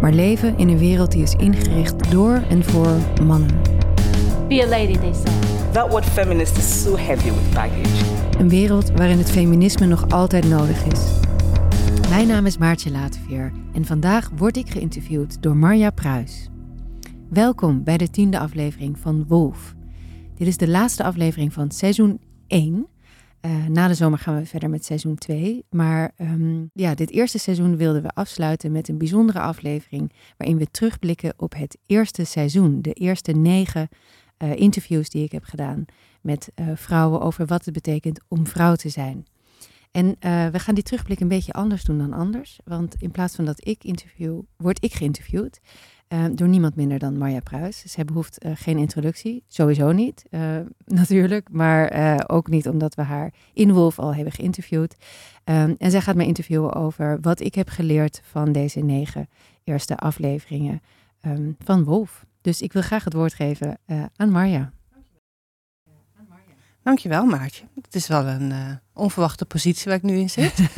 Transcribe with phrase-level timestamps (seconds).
[0.00, 3.60] maar leven in een wereld die is ingericht door en voor mannen.
[4.48, 5.72] Be a lady, they said.
[5.72, 8.04] That word feminist is so heavy with baggage.
[8.38, 11.00] Een wereld waarin het feminisme nog altijd nodig is.
[12.08, 16.48] Mijn naam is Maartje Lateveer en vandaag word ik geïnterviewd door Marja Pruis.
[17.28, 19.74] Welkom bij de tiende aflevering van Wolf.
[20.34, 22.86] Dit is de laatste aflevering van seizoen 1.
[23.40, 25.64] Eh, na de zomer gaan we verder met seizoen 2.
[25.70, 30.12] Maar ehm, ja, dit eerste seizoen wilden we afsluiten met een bijzondere aflevering.
[30.36, 32.82] waarin we terugblikken op het eerste seizoen.
[32.82, 33.88] De eerste negen
[34.36, 35.84] eh, interviews die ik heb gedaan
[36.20, 39.26] met eh, vrouwen over wat het betekent om vrouw te zijn.
[39.90, 40.16] En
[40.52, 42.58] we gaan die terugblik een beetje anders doen dan anders.
[42.64, 45.60] Want in plaats van dat ik interview, word ik geïnterviewd.
[46.08, 47.82] Eh, door niemand minder dan Marja Pruis.
[47.86, 50.56] Zij behoeft eh, geen introductie, sowieso niet, eh,
[51.00, 51.48] natuurlijk.
[51.50, 54.96] Maar eh, ook niet omdat we haar in Wolf al hebben geïnterviewd.
[55.44, 59.28] Ehm, en zij gaat mij interviewen over wat ik heb geleerd van deze negen
[59.64, 60.82] eerste afleveringen
[61.20, 62.26] ehm, van Wolf.
[62.40, 63.78] Dus ik wil graag het woord geven
[64.16, 64.72] aan Marja.
[66.88, 67.64] Dankjewel, Maartje.
[67.82, 68.58] Het is wel een eh,
[68.94, 70.54] onverwachte positie waar ik nu in zit.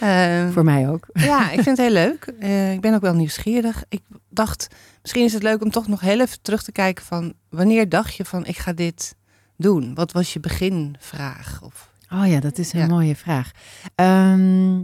[0.00, 1.06] Ehm, Voor mij ook.
[1.30, 2.24] ja, ik vind het heel leuk.
[2.38, 3.84] Eh, ik ben ook wel nieuwsgierig.
[3.88, 4.66] Ik dacht,
[5.02, 7.34] misschien is het leuk om toch nog heel even terug te kijken van...
[7.48, 9.14] wanneer dacht je van, ik ga dit
[9.56, 9.94] doen?
[9.94, 11.60] Wat was je beginvraag?
[11.62, 12.86] Of, Oh ja, dat is een Ja.
[12.86, 13.50] mooie vraag.
[13.94, 14.78] Ehm,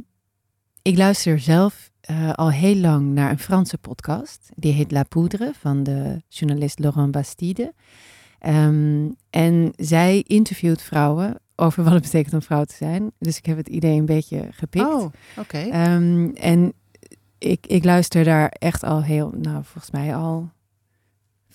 [0.82, 4.48] ik luister zelf eh, al heel lang naar een Franse podcast.
[4.54, 7.72] Die heet La Poudre van de journalist Laurent Bastide.
[8.38, 13.10] Ehm, en zij interviewt vrouwen over wat het betekent om vrouw te zijn.
[13.18, 14.84] Dus ik heb het idee een beetje gepikt.
[14.84, 15.58] oh, oké.
[15.58, 16.72] Ehm, en
[17.38, 20.50] ik, ik luister daar echt al heel, nou volgens mij al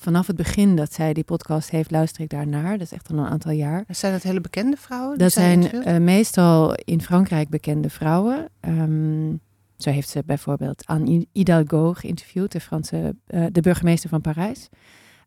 [0.01, 2.71] vanaf het begin dat zij die podcast heeft, luister ik daar naar.
[2.71, 3.83] Dat is echt al een aantal jaar.
[3.87, 5.17] Zijn dat hele bekende vrouwen?
[5.17, 8.49] Dat zij zijn eh, meestal in Frankrijk bekende vrouwen.
[8.59, 9.35] Ehm,
[9.77, 14.69] zo heeft ze bijvoorbeeld Anne Hidalgo geïnterviewd, de, Franse, eh, de burgemeester van Parijs.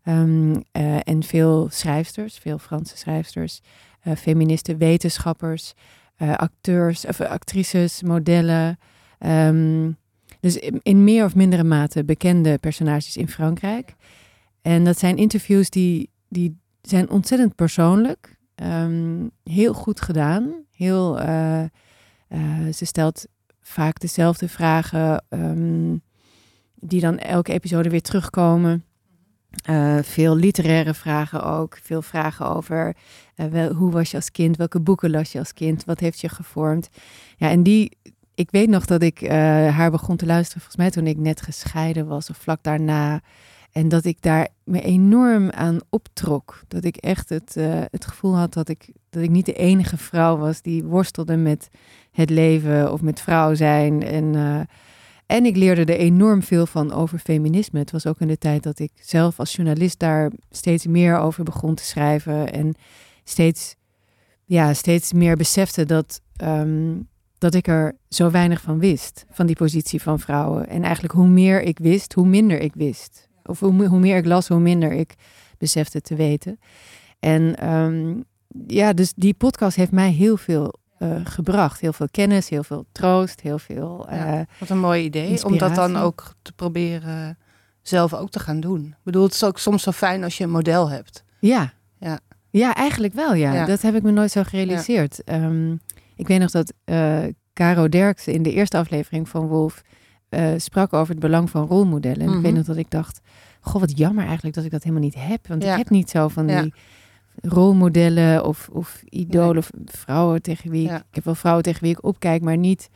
[0.05, 3.61] Ehm, eh, en veel schrijfsters, veel Franse schrijfsters,
[4.01, 5.73] eh, feministen, wetenschappers,
[6.17, 8.79] eh, acteurs, of, actrices, modellen.
[9.19, 9.91] Ehm,
[10.41, 13.95] dus in, meer of mindere mate bekende personages in Frankrijk.
[14.63, 18.37] En dat zijn interviews die, die zijn ontzettend persoonlijk.
[18.55, 20.53] Ehm, heel goed gedaan.
[20.71, 21.17] Heel,
[22.73, 23.27] ze stelt
[23.61, 25.25] vaak dezelfde vragen,
[26.75, 28.85] die dan elke episode weer terugkomen.
[29.63, 31.79] Eh, veel literaire vragen ook.
[31.83, 32.97] Veel vragen over
[33.35, 34.57] eh, hoe was je als kind?
[34.57, 35.85] Welke boeken las je als kind?
[35.85, 36.89] Wat heeft je gevormd?
[37.37, 37.97] Ja, en die,
[38.35, 39.31] ik weet nog dat ik eh,
[39.77, 43.21] haar begon te luisteren, volgens mij toen ik net gescheiden was of vlak daarna.
[43.73, 46.61] En dat ik daar me enorm aan optrok.
[46.69, 47.55] Dat ik echt het,
[47.91, 51.69] het gevoel had dat ik, dat ik niet de enige vrouw was die worstelde met
[52.11, 54.03] het leven of met vrouw zijn.
[54.03, 54.35] En,
[55.35, 57.79] en ik leerde er enorm veel van over feminisme.
[57.79, 61.45] Het was ook in de tijd dat ik zelf als journalist daar steeds meer over
[61.45, 62.53] begon te schrijven.
[62.53, 62.75] En
[63.25, 63.75] steeds,
[64.45, 67.01] ja, steeds meer besefte dat, ehm,
[67.39, 69.25] dat ik er zo weinig van wist.
[69.31, 70.69] Van die positie van vrouwen.
[70.69, 73.29] En eigenlijk hoe meer ik wist, hoe minder ik wist.
[73.45, 75.15] Of hoe, hoe meer ik las, hoe minder ik
[75.59, 76.59] besefte te weten.
[77.19, 78.21] En ehm,
[78.67, 80.75] ja, dus die podcast heeft mij heel veel
[81.11, 81.81] eh, gebracht.
[81.81, 84.07] Heel veel kennis, heel veel troost, heel veel...
[84.11, 84.39] Ja.
[84.39, 85.45] eh, Wat een mooi idee.
[85.45, 87.39] Om dat dan ook te proberen
[87.83, 88.85] zelf ook te gaan doen.
[88.87, 91.25] Ik bedoel, het is ook soms zo fijn als je een model hebt.
[91.39, 91.73] Ja.
[91.99, 92.19] Ja.
[92.51, 93.53] Ja, eigenlijk wel, ja.
[93.53, 93.65] Ja.
[93.67, 95.25] Dat heb ik me nooit zo gerealiseerd.
[95.25, 95.73] Ehm,
[96.17, 97.19] ik weet nog dat eh
[97.55, 99.83] Caro Derksen in de eerste aflevering van Wolf
[100.57, 102.21] sprak over het belang van rolmodellen.
[102.21, 102.43] En ik Mhm.
[102.43, 103.21] weet nog dat ik dacht,
[103.61, 105.47] goh, wat jammer eigenlijk dat ik dat helemaal niet heb.
[105.47, 106.75] Want ik heb niet zo van die
[107.43, 110.89] rolmodellen of, of idolen of vrouwen tegen wie ik...
[110.91, 110.97] Ja.
[110.97, 112.91] Ik heb wel vrouwen tegen wie ik opkijk, maar niet...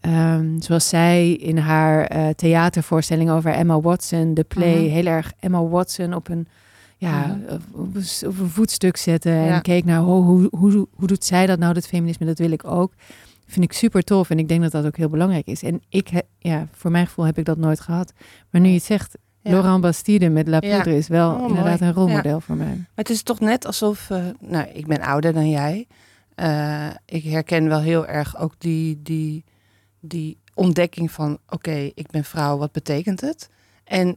[0.00, 4.90] ehm, zoals zij in haar eh, theatervoorstelling over Emma Watson, de play, Mhm.
[4.90, 6.46] heel erg Emma Watson op een
[6.96, 7.54] ja, Mhm.
[7.72, 9.32] op, een, s- op een voetstuk zetten.
[9.32, 9.54] Ja.
[9.54, 12.50] En keek naar oh, hoe, hoe, hoe doet zij dat nou, dat feminisme, dat wil
[12.50, 12.92] ik ook.
[13.46, 15.62] Vind ik super tof en ik denk dat dat ook heel belangrijk is.
[15.62, 18.12] En ik, he- ja, voor mijn gevoel heb ik dat nooit gehad.
[18.50, 19.50] Maar nu je het zegt, Ja.
[19.50, 20.68] Laurent Bastide met La Ja.
[20.70, 21.90] Poudre is wel Oh, inderdaad mooi.
[21.90, 22.66] een rolmodel voor mij.
[22.66, 25.86] Maar het is toch net alsof, eh, nou, ik ben ouder dan jij.
[26.34, 29.44] Eh, ik herken wel heel erg ook die, die,
[30.00, 33.48] die ontdekking van, oké, ik ben vrouw, wat betekent het?
[33.84, 34.16] En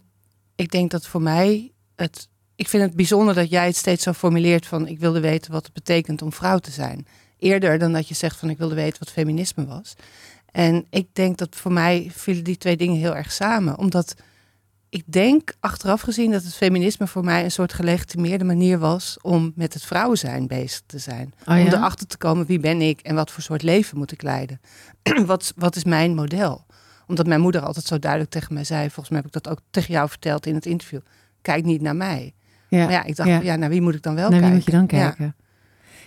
[0.55, 2.27] ik denk dat voor mij het.
[2.55, 5.63] Ik vind het bijzonder dat jij het steeds zo formuleert van ik wilde weten wat
[5.63, 7.07] het betekent om vrouw te zijn.
[7.37, 9.93] Eerder dan dat je zegt van ik wilde weten wat feminisme was.
[10.51, 13.77] En ik denk dat voor mij vielen die twee dingen heel erg samen.
[13.77, 14.15] Omdat
[14.95, 19.51] ik denk achteraf gezien dat het feminisme voor mij een soort gelegitimeerde manier was om
[19.55, 21.33] met het vrouw zijn bezig te zijn.
[21.45, 21.73] Oh Om ja?
[21.73, 24.61] erachter te komen wie ben ik en wat voor soort leven moet ik leiden.
[25.25, 26.65] wat, wat is mijn model?
[27.07, 29.59] Omdat mijn moeder altijd zo duidelijk tegen mij zei, volgens mij heb ik dat ook
[29.71, 30.99] tegen jou verteld in het interview.
[31.41, 32.33] Kijk niet naar mij.
[32.69, 32.83] Ja.
[32.83, 33.41] Maar ja, ik dacht, Ja.
[33.41, 34.55] ja, naar wie moet ik dan wel Naar wie kijken?
[34.55, 35.05] moet je dan Ja.
[35.09, 35.35] kijken?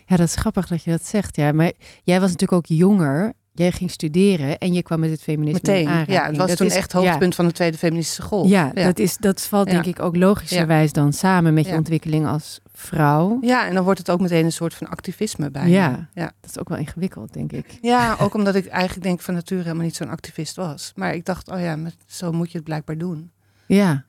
[0.06, 0.16] Ja.
[0.16, 1.36] dat is grappig dat je dat zegt.
[1.36, 3.32] Ja, maar jij was natuurlijk ook jonger.
[3.58, 5.88] Jij ging studeren en je kwam met het feminisme in Meteen.
[5.88, 6.16] aanraking.
[6.18, 8.48] Ja, het was Dat toen is- echt hoogtepunt van de tweede feministische golf.
[8.48, 9.90] Ja, ja, Dat, is, dat valt denk Ja.
[9.90, 11.76] ik ook logischerwijs dan samen met je Ja.
[11.76, 13.38] ontwikkeling als vrouw.
[13.40, 15.68] Ja, en dan wordt het ook meteen een soort van activisme bij.
[15.68, 16.08] Ja.
[16.14, 16.32] ja.
[16.40, 17.78] Dat is ook wel ingewikkeld, denk ik.
[17.80, 20.92] Ja, ook omdat ik eigenlijk denk van nature helemaal niet zo'n activist was.
[20.96, 23.30] Maar ik dacht, oh ja, maar zo moet je het blijkbaar doen.
[23.66, 24.04] Ja,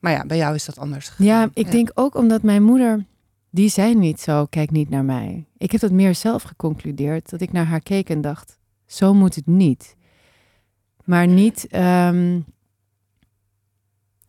[0.00, 1.26] Maar ja, bij jou is dat anders gegaan.
[1.26, 3.04] ja ik denk ook omdat mijn moeder,
[3.50, 5.46] die zei niet zo, kijk niet naar mij.
[5.56, 9.34] Ik heb dat meer zelf geconcludeerd, dat ik naar haar keek en dacht, zo moet
[9.34, 9.96] het niet.
[11.04, 12.40] Maar niet, ehm,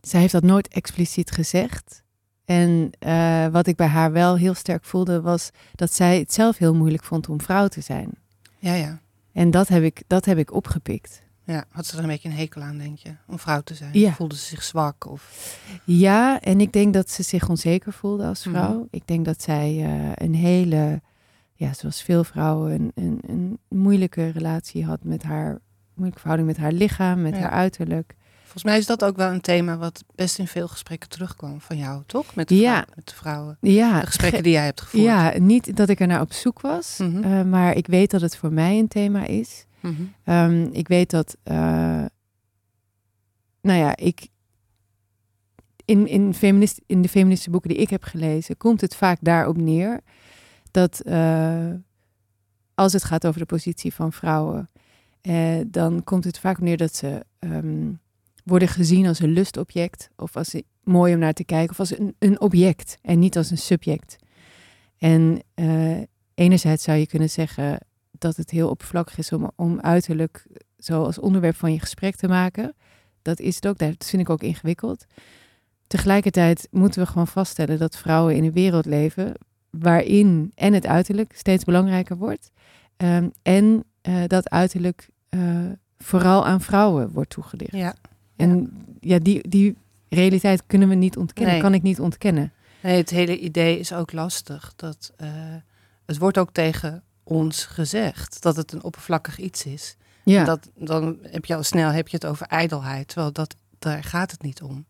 [0.00, 2.02] zij heeft dat nooit expliciet gezegd.
[2.44, 6.58] En eh, wat ik bij haar wel heel sterk voelde, was dat zij het zelf
[6.58, 8.10] heel moeilijk vond om vrouw te zijn.
[8.58, 9.00] Ja, ja.
[9.32, 11.21] En dat heb ik, dat heb ik opgepikt.
[11.44, 13.90] Ja, had ze er een beetje een hekel aan, denk je, om vrouw te zijn?
[13.98, 14.12] Ja.
[14.12, 15.06] Voelde ze zich zwak?
[15.10, 15.58] Of...
[15.84, 18.56] Ja, en ik denk dat ze zich onzeker voelde als Mhm.
[18.56, 18.86] vrouw.
[18.90, 21.00] Ik denk dat zij eh, een hele,
[21.54, 25.58] ja, zoals veel vrouwen, een, een, een moeilijke relatie had met haar,
[25.94, 27.40] moeilijke verhouding met haar lichaam, met Ja.
[27.40, 28.14] haar uiterlijk.
[28.42, 31.76] Volgens mij is dat ook wel een thema wat best in veel gesprekken terugkwam van
[31.76, 32.34] jou, toch?
[32.34, 32.72] Met de, Ja.
[32.82, 33.56] vrouw- met de vrouwen.
[33.60, 35.04] Ja, De gesprekken ge- die jij hebt gevoerd.
[35.04, 37.22] ja, niet dat ik er naar op zoek was, Mhm.
[37.22, 39.64] eh, maar ik weet dat het voor mij een thema is.
[39.82, 40.02] Mhm.
[40.24, 42.04] Ehm, ik weet dat, eh,
[43.60, 44.28] nou ja, ik
[45.84, 49.56] in, in, feminist, in de feministische boeken die ik heb gelezen, komt het vaak daarop
[49.56, 50.00] neer
[50.70, 51.70] dat eh,
[52.74, 54.70] als het gaat over de positie van vrouwen,
[55.20, 57.92] eh, dan komt het vaak op neer dat ze ehm,
[58.44, 60.54] worden gezien als een lustobject of als
[60.84, 64.16] mooi om naar te kijken of als een, een object en niet als een subject.
[64.98, 65.42] En
[66.34, 67.78] enerzijds zou je kunnen zeggen
[68.22, 70.46] dat het heel oppervlakkig is om, om uiterlijk
[70.78, 72.74] zo als onderwerp van je gesprek te maken.
[73.22, 75.04] Dat is het ook, dat vind ik ook ingewikkeld.
[75.86, 79.32] Tegelijkertijd moeten we gewoon vaststellen dat vrouwen in een wereld leven
[79.70, 82.50] waarin en het uiterlijk steeds belangrijker wordt.
[82.96, 85.40] ehm, en eh, dat uiterlijk eh,
[85.98, 87.72] vooral aan vrouwen wordt toegedicht.
[87.72, 87.94] Ja.
[88.36, 89.76] En ja, die, die
[90.08, 91.62] realiteit kunnen we niet ontkennen, Nee.
[91.62, 92.52] kan ik niet ontkennen.
[92.82, 94.72] Nee, het hele idee is ook lastig.
[94.76, 95.28] Dat, eh,
[96.06, 99.96] het wordt ook tegen ons gezegd dat het een oppervlakkig iets is.
[100.24, 104.04] Ja, Dat, dan heb je al snel heb je het over ijdelheid, terwijl dat, daar
[104.04, 104.86] gaat het niet om.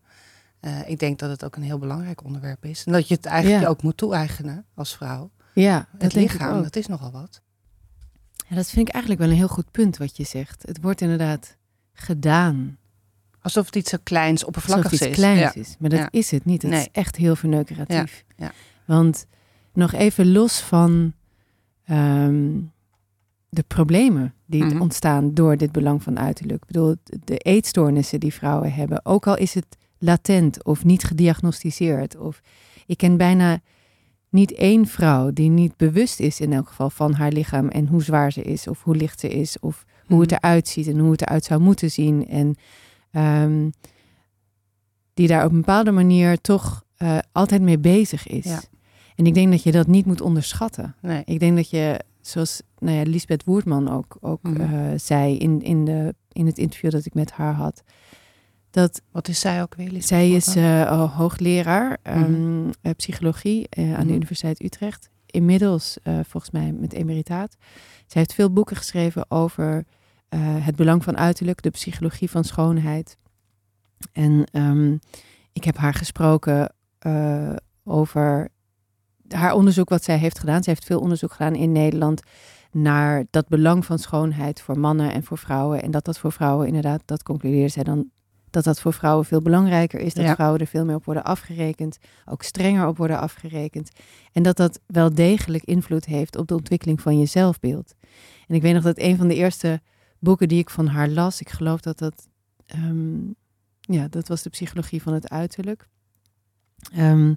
[0.61, 2.84] Eh, ik denk dat het ook een heel belangrijk onderwerp is.
[2.84, 3.69] En dat je het eigenlijk Ja.
[3.69, 5.31] ook moet toe-eigenen als vrouw.
[5.55, 7.40] ja Het lichaam, dat is nogal wat.
[8.49, 10.62] Ja, dat vind ik eigenlijk wel een heel goed punt wat je zegt.
[10.67, 11.56] Het wordt inderdaad
[11.93, 12.78] gedaan.
[13.40, 15.17] Alsof het iets zo kleins, Alsof oppervlakkigs het iets is.
[15.25, 15.55] kleins Ja.
[15.61, 15.76] is.
[15.78, 16.08] Maar dat Ja.
[16.11, 16.62] is het niet.
[16.62, 16.81] Het Nee.
[16.81, 18.25] is echt heel verneukeratief.
[18.37, 18.44] Ja.
[18.46, 18.52] Ja.
[18.85, 19.26] Want
[19.73, 21.12] nog even los van
[21.84, 22.50] ehm,
[23.49, 24.81] de problemen die Mhm.
[24.81, 26.61] ontstaan door dit belang van uiterlijk.
[26.62, 29.04] Ik bedoel, de eetstoornissen die vrouwen hebben.
[29.04, 29.66] Ook al is het
[29.99, 32.16] latent of niet gediagnosticeerd.
[32.16, 32.40] Of
[32.87, 33.61] ik ken bijna
[34.28, 38.02] niet één vrouw die niet bewust is in elk geval van haar lichaam en hoe
[38.02, 40.38] zwaar ze is of hoe licht ze is of hoe het Mhm.
[40.42, 42.28] eruit ziet en hoe het eruit zou moeten zien.
[42.28, 42.54] En
[43.11, 43.68] ehm,
[45.14, 48.45] die daar op een bepaalde manier toch eh, altijd mee bezig is.
[48.45, 48.61] Ja.
[49.23, 50.95] En ik denk dat je dat niet moet onderschatten.
[51.00, 51.23] Nee.
[51.25, 54.61] Ik denk dat je, zoals nou ja, Lisbeth Woerdman ook, ook Mhm.
[54.61, 57.83] eh, zei in, in, de, in het interview dat ik met haar had,
[58.71, 59.87] dat Wat is zij ook weer?
[59.87, 60.62] Lisbeth zij is eh,
[60.93, 64.07] oh, hoogleraar ehm, eh, psychologie aan Mhm.
[64.07, 65.11] de Universiteit Utrecht.
[65.26, 67.57] Inmiddels volgens mij met emeritaat.
[68.07, 69.85] Zij heeft veel boeken geschreven over
[70.38, 73.17] het belang van uiterlijk, de psychologie van schoonheid.
[74.12, 74.97] En ehm,
[75.52, 76.75] ik heb haar gesproken
[77.85, 78.49] over
[79.33, 80.62] haar onderzoek wat zij heeft gedaan.
[80.62, 82.23] Ze heeft veel onderzoek gedaan in Nederland
[82.73, 85.83] naar dat belang van schoonheid voor mannen en voor vrouwen.
[85.83, 88.11] En dat dat voor vrouwen inderdaad, dat concludeerde zij dan,
[88.51, 90.15] dat dat voor vrouwen veel belangrijker is.
[90.15, 90.35] Dat Ja.
[90.35, 93.91] vrouwen er veel meer op worden afgerekend, ook strenger op worden afgerekend.
[94.33, 97.95] En dat dat wel degelijk invloed heeft op de ontwikkeling van je zelfbeeld.
[98.47, 99.81] En ik weet nog dat een van de eerste
[100.19, 102.29] boeken die ik van haar las, ik geloof dat dat,
[102.67, 103.17] ehm,
[103.81, 105.89] ja, dat was de psychologie van het uiterlijk.
[106.95, 107.35] Ehm,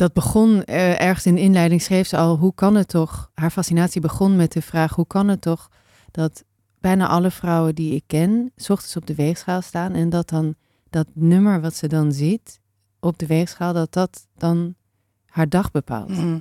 [0.00, 3.30] dat begon eh, ergens in de inleiding, schreef ze al, hoe kan het toch?
[3.34, 5.68] Haar fascinatie begon met de vraag, hoe kan het toch
[6.10, 6.44] dat
[6.78, 10.54] bijna alle vrouwen die ik ken, s ochtends op de weegschaal staan en dat dan
[10.90, 12.60] dat nummer wat ze dan ziet
[13.00, 14.74] op de weegschaal, dat dat dan
[15.26, 16.08] haar dag bepaalt.
[16.08, 16.38] Mhm.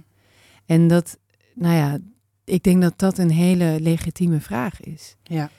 [0.66, 1.18] En dat,
[1.56, 1.98] nou ja,
[2.44, 5.16] ik denk dat dat een hele legitieme vraag is.
[5.24, 5.50] Ja.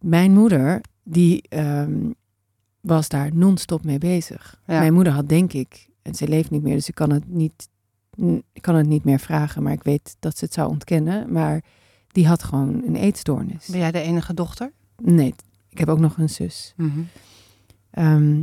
[0.00, 2.10] Mijn moeder, die ehm,
[2.80, 4.60] was daar non-stop mee bezig.
[4.66, 4.78] Ja.
[4.78, 7.68] Mijn moeder had, denk ik, en ze leeft niet meer, dus ik kan het niet,
[8.52, 11.32] ik kan het niet meer vragen, maar ik weet dat ze het zou ontkennen.
[11.32, 11.62] Maar
[12.08, 13.66] die had gewoon een eetstoornis.
[13.66, 14.72] Ben jij de enige dochter?
[15.02, 15.34] Nee,
[15.68, 16.74] ik heb ook nog een zus.
[17.90, 18.42] Ehm,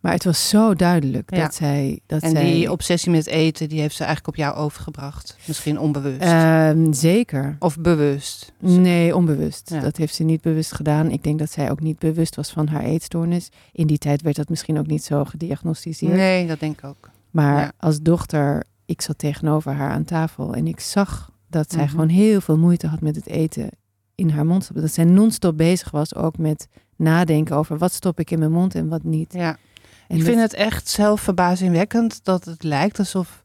[0.00, 1.42] maar het was zo duidelijk Ja.
[1.42, 2.00] dat zij.
[2.06, 5.36] Dat En zij, die obsessie met eten, die heeft ze eigenlijk op jou overgebracht.
[5.44, 6.20] Misschien onbewust.
[6.20, 7.56] Ehm, zeker.
[7.58, 8.52] of bewust.
[8.58, 9.70] Nee, onbewust.
[9.70, 9.80] Ja.
[9.80, 11.10] Dat heeft ze niet bewust gedaan.
[11.10, 13.48] Ik denk dat zij ook niet bewust was van haar eetstoornis.
[13.72, 16.12] In die tijd werd dat misschien ook niet zo gediagnosticeerd.
[16.12, 17.10] Nee, dat denk ik ook.
[17.30, 17.72] Maar Ja.
[17.78, 21.90] als dochter, ik zat tegenover haar aan tafel en ik zag dat zij Mhm.
[21.90, 23.68] gewoon heel veel moeite had met het eten
[24.14, 24.70] in haar mond.
[24.74, 28.74] Dat zij non-stop bezig was ook met nadenken over wat stop ik in mijn mond
[28.74, 29.32] en wat niet.
[29.32, 29.56] Ja.
[30.08, 33.44] En ik vind het echt zelf verbazingwekkend dat het lijkt alsof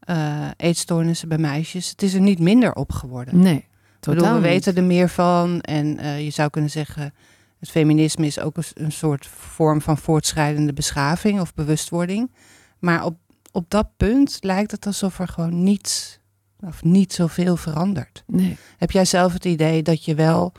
[0.00, 3.38] eh, eetstoornissen bij meisjes, het is er niet minder op geworden.
[3.40, 3.66] Nee,
[4.00, 4.48] bedoel, totaal we niet.
[4.48, 7.14] weten er meer van en eh, je zou kunnen zeggen,
[7.58, 12.32] het feminisme is ook een soort vorm van voortschrijdende beschaving of bewustwording.
[12.78, 13.16] Maar op,
[13.52, 16.18] op dat punt lijkt het alsof er gewoon niets
[16.60, 18.24] of niet zoveel verandert.
[18.26, 18.56] Nee.
[18.76, 20.52] Heb jij zelf het idee dat je wel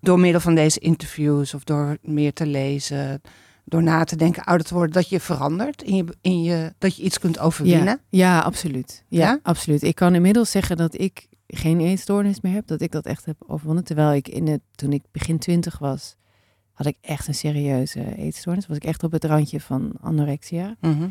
[0.00, 3.22] door middel van deze interviews of door meer te lezen,
[3.64, 6.96] door na te denken, ouder te worden, dat je verandert in je, in je dat
[6.96, 8.00] je iets kunt overwinnen?
[8.08, 9.04] Ja, ja, absoluut.
[9.08, 9.38] Ja, Ja?
[9.42, 9.82] absoluut.
[9.82, 12.66] Ik kan inmiddels zeggen dat ik geen eetstoornis meer heb.
[12.66, 13.84] Dat ik dat echt heb overwonnen.
[13.84, 16.16] Terwijl ik in het, toen ik begin twintig was,
[16.72, 18.66] had ik echt een serieuze eetstoornis.
[18.66, 20.76] Was ik echt op het randje van anorexia.
[20.80, 21.08] Mhm.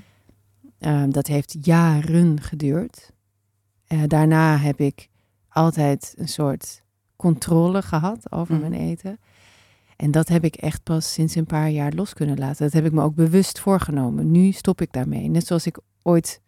[0.79, 3.11] Ehm, dat heeft jaren geduurd.
[3.87, 5.07] Eh, daarna heb ik
[5.49, 6.81] altijd een soort
[7.15, 8.69] controle gehad over Mhm.
[8.69, 9.19] mijn eten.
[10.01, 12.63] En dat heb ik echt pas sinds een paar jaar los kunnen laten.
[12.63, 14.31] Dat heb ik me ook bewust voorgenomen.
[14.31, 15.29] Nu stop ik daarmee.
[15.29, 16.41] Net zoals ik ooit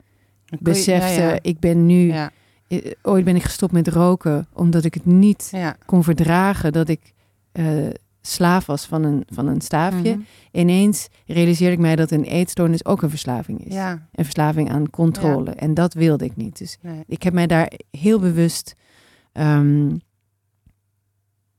[0.46, 1.40] je- besefte, ja, ja.
[1.42, 2.32] ik ben nu, Ja,
[2.68, 5.52] eh, ooit ben ik gestopt met roken, omdat ik het niet
[5.86, 7.14] kon verdragen dat ik
[7.52, 7.66] eh,
[8.22, 10.12] slaaf was van een, van een staafje.
[10.16, 10.20] Mhm.
[10.52, 13.74] Ineens realiseerde ik mij dat een eetstoornis ook een verslaving is.
[13.74, 15.52] Ja, Een verslaving aan controle.
[15.52, 16.58] En dat wilde ik niet.
[16.58, 17.04] Dus nee.
[17.08, 18.76] ik heb mij daar heel bewust.
[19.32, 19.96] ehm,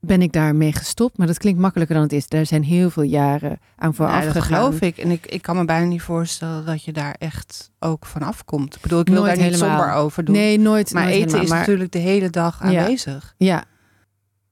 [0.05, 1.17] ben ik daarmee gestopt.
[1.17, 2.27] Maar dat klinkt makkelijker dan het is.
[2.27, 4.57] Daar zijn heel veel jaren aan vooraf Ja, dat gegaan.
[4.63, 4.97] geloof ik.
[4.97, 8.75] En ik, ik kan me bijna niet voorstellen dat je daar echt ook van afkomt.
[8.75, 9.77] Ik bedoel, ik wil Nooit daar niet helemaal.
[9.79, 10.35] somber over doen.
[10.35, 10.93] Nee, nooit.
[10.93, 11.43] maar nooit eten helemaal.
[11.43, 13.33] is Maar- natuurlijk de hele dag aanwezig.
[13.37, 13.63] Ja,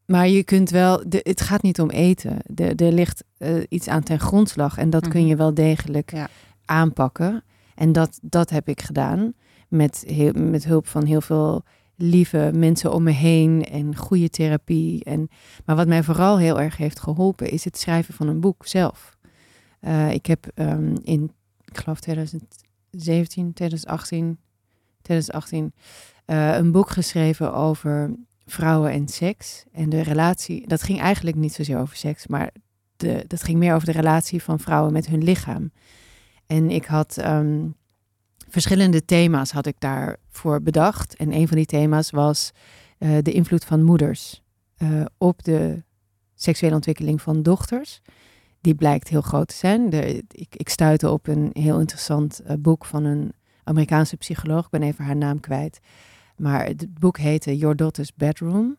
[0.06, 2.38] maar je kunt wel, de, het gaat niet om eten.
[2.46, 5.30] De, er ligt eh, iets aan ten grondslag en dat kun Mhm.
[5.30, 6.28] je wel degelijk Ja.
[6.66, 7.44] aanpakken.
[7.76, 9.34] En dat, dat heb ik gedaan
[9.68, 11.64] met, heel, met hulp van heel veel
[11.96, 15.04] lieve mensen om me heen en goede therapie.
[15.04, 15.30] En,
[15.66, 19.18] maar wat mij vooral heel erg heeft geholpen is het schrijven van een boek zelf.
[19.80, 21.32] Eh, ik heb ehm, in,
[21.66, 24.40] ik geloof 2017, 2018,
[25.02, 25.74] 2018
[26.26, 29.66] eh, een boek geschreven over vrouwen en seks.
[29.72, 32.52] En de relatie, dat ging eigenlijk niet zozeer over seks, maar
[32.96, 35.72] de, dat ging meer over de relatie van vrouwen met hun lichaam.
[36.46, 37.68] En ik had ehm,
[38.54, 41.16] verschillende thema's had ik daarvoor bedacht.
[41.16, 42.52] En een van die thema's was
[42.98, 44.42] eh, de invloed van moeders
[44.76, 45.84] eh, op de
[46.36, 48.02] seksuele ontwikkeling van dochters.
[48.62, 49.92] Die blijkt heel groot te zijn.
[50.32, 53.34] Ik, ik stuitte op een heel interessant eh, boek van een
[53.64, 54.66] Amerikaanse psycholoog.
[54.66, 55.80] Ik ben even haar naam kwijt.
[56.38, 58.78] Maar het boek heette Your Daughter's Bedroom.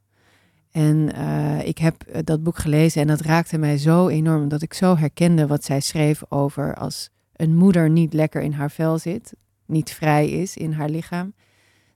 [0.71, 1.09] En
[1.66, 4.43] ik heb dat boek gelezen en dat raakte mij zo enorm.
[4.43, 8.71] Omdat ik zo herkende wat zij schreef over als een moeder niet lekker in haar
[8.71, 9.35] vel zit,
[9.66, 11.33] niet vrij is in haar lichaam,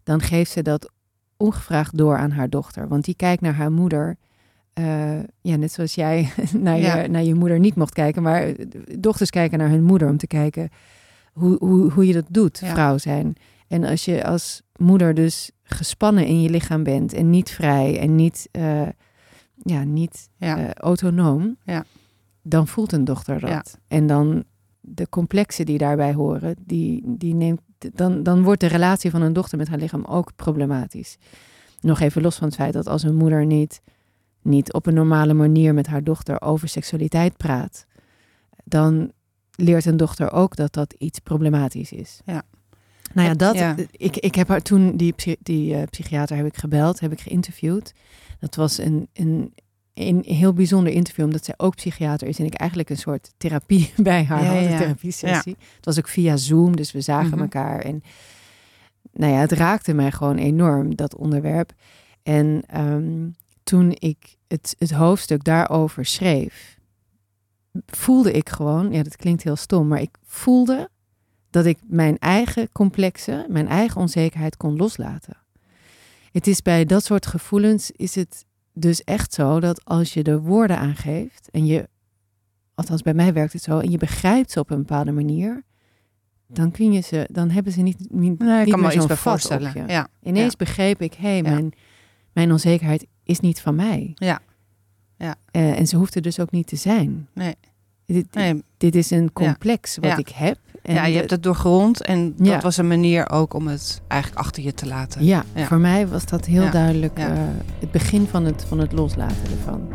[0.03, 0.91] dan geeft ze dat
[1.37, 2.89] ongevraagd door aan haar dochter.
[2.89, 4.17] Want die kijkt naar haar moeder.
[4.73, 7.07] eh, ja, net zoals jij naar je, Ja.
[7.07, 8.23] naar je moeder niet mocht kijken.
[8.23, 8.53] Maar
[8.99, 10.69] dochters kijken naar hun moeder om te kijken
[11.33, 12.69] hoe, hoe, hoe je dat doet, Ja.
[12.73, 13.35] vrouw zijn.
[13.69, 18.15] En als je als moeder dus gespannen in je lichaam bent en niet vrij en
[18.15, 18.89] niet, eh,
[19.63, 20.59] ja, niet Ja.
[20.59, 21.85] eh, autonoom, Ja.
[22.43, 23.79] dan voelt een dochter dat.
[23.89, 24.45] En dan
[24.95, 29.33] de complexen die daarbij horen, die, die neemt, dan, dan wordt de relatie van een
[29.33, 31.17] dochter met haar lichaam ook problematisch.
[31.81, 33.81] Nog even los van het feit dat als een moeder niet,
[34.43, 37.87] niet op een normale manier met haar dochter over seksualiteit praat,
[38.65, 39.13] dan
[39.55, 42.21] leert een dochter ook dat dat iets problematisch is.
[42.25, 42.43] Ja.
[43.15, 43.75] Nou ja, dat, Ja.
[43.91, 47.93] Ik, ik heb haar toen, die, die eh, psychiater heb ik gebeld, heb ik geïnterviewd.
[48.41, 49.55] Dat was een, een,
[50.01, 53.93] een heel bijzonder interview, omdat zij ook psychiater is en ik eigenlijk een soort therapie
[54.03, 54.79] bij haar Ja, had, een ja.
[54.79, 55.57] therapiesessie.
[55.77, 57.41] Het was ook via Zoom, dus we zagen Mhm.
[57.41, 57.81] elkaar.
[57.81, 58.03] En
[59.13, 61.73] nou ja, het raakte mij gewoon enorm, dat onderwerp.
[62.23, 63.29] En ehm,
[63.63, 66.79] toen ik het, het hoofdstuk daarover schreef,
[67.87, 70.89] voelde ik gewoon, ja, dat klinkt heel stom, maar ik voelde
[71.51, 75.37] dat ik mijn eigen complexen, mijn eigen onzekerheid kon loslaten.
[76.33, 78.45] Het is bij dat soort gevoelens is het
[78.81, 81.89] dus echt zo dat als je er woorden aan geeft en je,
[82.75, 85.63] althans bij mij werkt het zo, en je begrijpt ze op een bepaalde manier,
[86.47, 89.01] dan kun je ze, dan hebben ze niet, niet, Nee, ik niet kan me meer
[89.01, 89.73] zo'n op voorstellen.
[89.75, 89.85] je.
[89.87, 90.09] Ja.
[90.23, 90.57] Ineens Ja.
[90.59, 91.43] begreep ik, hé, hey, Ja.
[91.43, 91.73] mijn,
[92.33, 94.13] mijn onzekerheid is niet van mij.
[94.15, 94.41] Ja.
[95.17, 95.35] Ja.
[95.51, 97.29] Eh, en ze hoeft er dus ook niet te zijn.
[97.35, 97.55] Nee.
[98.07, 100.59] Dit, Nee, dit is een complex wat ik heb.
[100.89, 102.53] En ja, je de- hebt het doorgrond en Ja.
[102.53, 105.25] dat was een manier ook om het eigenlijk achter je te laten.
[105.25, 105.67] ja, Ja.
[105.67, 106.71] voor mij was dat heel Ja.
[106.71, 107.27] duidelijk eh,
[107.79, 109.89] het begin van het, van het loslaten ervan.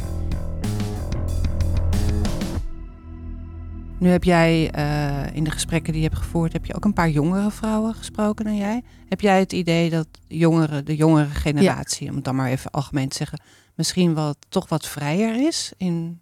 [4.00, 6.94] Nu heb jij eh, in de gesprekken die je hebt gevoerd, heb je ook een
[6.94, 8.82] paar jongere vrouwen gesproken dan jij.
[9.10, 13.08] Heb jij het idee dat jongeren, de jongere generatie, om het dan maar even algemeen
[13.10, 13.40] te zeggen,
[13.76, 16.20] misschien wat, toch wat vrijer is in,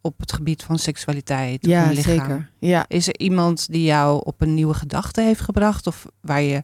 [0.00, 2.12] op het gebied van seksualiteit Ja, van lichaam?
[2.18, 2.50] zeker.
[2.58, 2.84] Ja.
[2.88, 5.86] Is er iemand die jou op een nieuwe gedachte heeft gebracht?
[5.86, 6.62] Of waar je,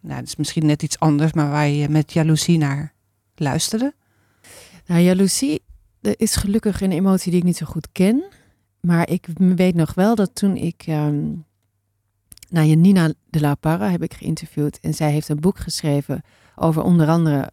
[0.00, 2.94] nou, dat is misschien net iets anders, maar waar je met jaloezie naar
[3.34, 3.94] luisterde?
[4.86, 5.62] Nou, jaloezie
[6.00, 8.24] dat is gelukkig een emotie die ik niet zo goed ken.
[8.80, 10.82] Maar ik weet nog wel dat toen ik...
[10.86, 11.28] ehm
[12.48, 14.80] nou, je Nina de La Parra heb ik geïnterviewd.
[14.80, 16.22] En zij heeft een boek geschreven
[16.56, 17.50] over onder andere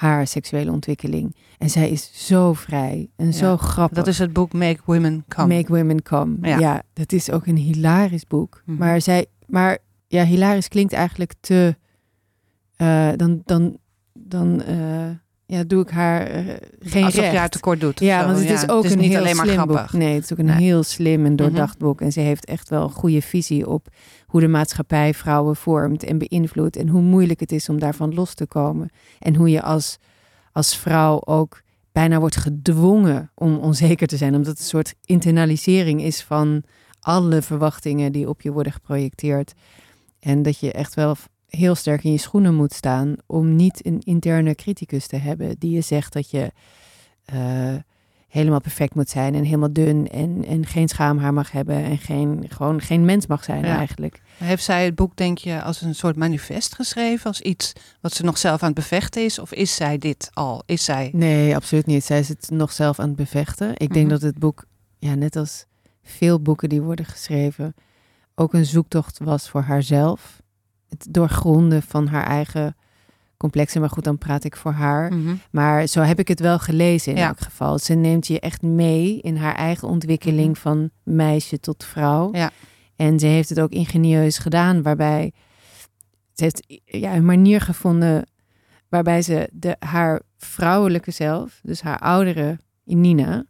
[0.00, 1.36] haar seksuele ontwikkeling.
[1.58, 3.96] En zij is zo vrij en Ja, zo grappig.
[3.96, 5.56] Dat is het boek Make Women Come.
[5.56, 6.36] Make Women Come.
[6.42, 6.58] Ja.
[6.58, 6.82] Ja.
[6.92, 8.62] dat is ook een hilarisch boek.
[8.64, 8.78] Mhm.
[8.78, 11.76] Maar zij, maar ja, hilarisch klinkt eigenlijk te.
[12.76, 13.78] eh, dan, dan,
[14.12, 15.10] dan eh,
[15.50, 16.44] ja, doe ik haar eh,
[16.80, 17.32] geen Alsof recht.
[17.32, 18.00] je haar tekort doet.
[18.00, 18.26] Ja, zo.
[18.26, 19.90] want het is ook het is een niet heel alleen maar slim grappig.
[19.90, 20.00] boek.
[20.00, 22.00] Nee, het is ook een heel slim en doordacht boek.
[22.00, 23.88] En ze heeft echt wel een goede visie op
[24.26, 26.76] hoe de maatschappij vrouwen vormt en beïnvloedt.
[26.76, 28.90] En hoe moeilijk het is om daarvan los te komen.
[29.18, 29.98] En hoe je als,
[30.52, 34.34] als vrouw ook bijna wordt gedwongen om onzeker te zijn.
[34.34, 36.62] Omdat het een soort internalisering is van
[37.00, 39.52] alle verwachtingen die op je worden geprojecteerd.
[40.20, 41.16] En dat je echt wel
[41.50, 45.70] heel sterk in je schoenen moet staan om niet een interne criticus te hebben die
[45.70, 46.52] je zegt dat je
[47.24, 47.74] eh,
[48.28, 52.44] helemaal perfect moet zijn en helemaal dun en, en geen schaamhaar mag hebben en geen,
[52.48, 53.76] gewoon geen mens mag zijn Ja.
[53.76, 54.20] eigenlijk.
[54.38, 57.26] Heeft zij het boek, denk je, als een soort manifest geschreven?
[57.26, 59.38] Als iets wat ze nog zelf aan het bevechten is?
[59.38, 60.62] Of is zij dit al?
[60.66, 61.10] Is zij...
[61.12, 62.04] Nee, absoluut niet.
[62.04, 63.70] Zij is het nog zelf aan het bevechten.
[63.76, 64.08] Ik denk Mhm.
[64.14, 64.64] dat het boek,
[64.98, 65.64] ja, net als
[66.02, 67.74] veel boeken die worden geschreven,
[68.34, 70.39] ook een zoektocht was voor haarzelf.
[70.90, 72.76] Het doorgronden van haar eigen
[73.36, 73.80] complexen.
[73.80, 75.12] Maar goed, dan praat ik voor haar.
[75.14, 75.34] Mhm.
[75.50, 77.26] Maar zo heb ik het wel gelezen in Ja.
[77.28, 77.78] elk geval.
[77.78, 80.60] Ze neemt je echt mee in haar eigen ontwikkeling Mhm.
[80.60, 82.28] van meisje tot vrouw.
[82.32, 82.50] Ja.
[82.96, 85.32] En ze heeft het ook ingenieus gedaan, waarbij
[86.34, 88.26] ze heeft ja, een manier gevonden
[88.88, 93.44] waarbij ze de, haar vrouwelijke zelf, dus haar oudere Nina,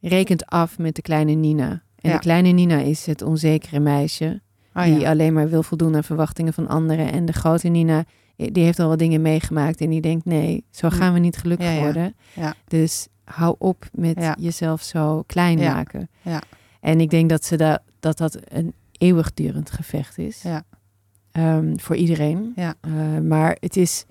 [0.00, 1.70] rekent af met de kleine Nina.
[1.96, 2.12] En Ja.
[2.12, 4.42] de kleine Nina is het onzekere meisje
[4.74, 7.12] Oh, die alleen maar wil voldoen aan verwachtingen van anderen.
[7.12, 8.04] En de grote Nina,
[8.36, 10.94] eh, die heeft al wat dingen meegemaakt en die denkt, nee, zo Hm.
[10.94, 11.80] gaan we niet gelukkig Ja, ja.
[11.80, 12.14] worden.
[12.34, 12.54] Ja.
[12.68, 16.08] Dus hou op met jezelf zo klein maken.
[16.22, 16.42] Ja.
[16.80, 20.42] En ik denk dat, ze da dat dat een eeuwigdurend gevecht is.
[20.42, 20.62] Ja.
[21.32, 22.52] Ehm, voor iedereen.
[22.56, 22.74] Ja.
[22.80, 24.04] Eh, maar het is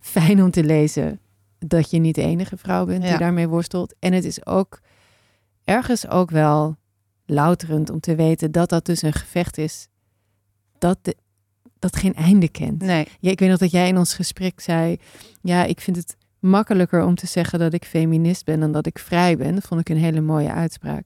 [0.00, 1.20] fijn om te lezen
[1.58, 3.94] dat je niet de enige vrouw bent die daarmee worstelt.
[3.98, 4.80] En het is ook
[5.64, 6.76] ergens ook wel
[7.26, 9.88] louterend om te weten dat dat dus een gevecht is
[10.80, 11.16] dat, de,
[11.78, 12.82] dat geen einde kent.
[12.82, 14.96] Nee, Ja, ik weet nog dat jij in ons gesprek zei:
[15.42, 18.98] Ja, ik vind het makkelijker om te zeggen dat ik feminist ben dan dat ik
[18.98, 19.54] vrij ben.
[19.54, 21.04] Dat vond ik een hele mooie uitspraak.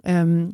[0.00, 0.46] Ehm,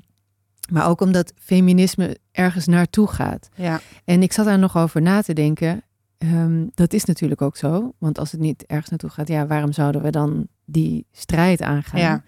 [0.73, 3.49] maar ook omdat feminisme ergens naartoe gaat.
[3.55, 3.81] ja.
[4.05, 5.83] En ik zat daar nog over na te denken.
[6.19, 7.93] Ehm, dat is natuurlijk ook zo.
[7.99, 12.01] Want als het niet ergens naartoe gaat, ja, waarom zouden we dan die strijd aangaan?
[12.01, 12.23] Ja.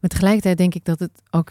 [0.00, 1.50] Maar tegelijkertijd denk ik dat het ook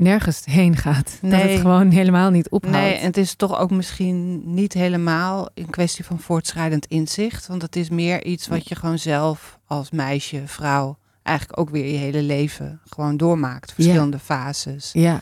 [0.00, 1.18] nergens heen gaat.
[1.22, 2.76] Dat het gewoon helemaal niet ophoudt.
[2.76, 7.46] Nee, en het is toch ook misschien niet helemaal een kwestie van voortschrijdend inzicht.
[7.46, 11.92] Want het is meer iets wat je gewoon zelf als meisje, vrouw, eigenlijk ook weer
[11.92, 13.72] je hele leven gewoon doormaakt.
[13.72, 14.90] Verschillende fases.
[14.92, 15.20] Ja,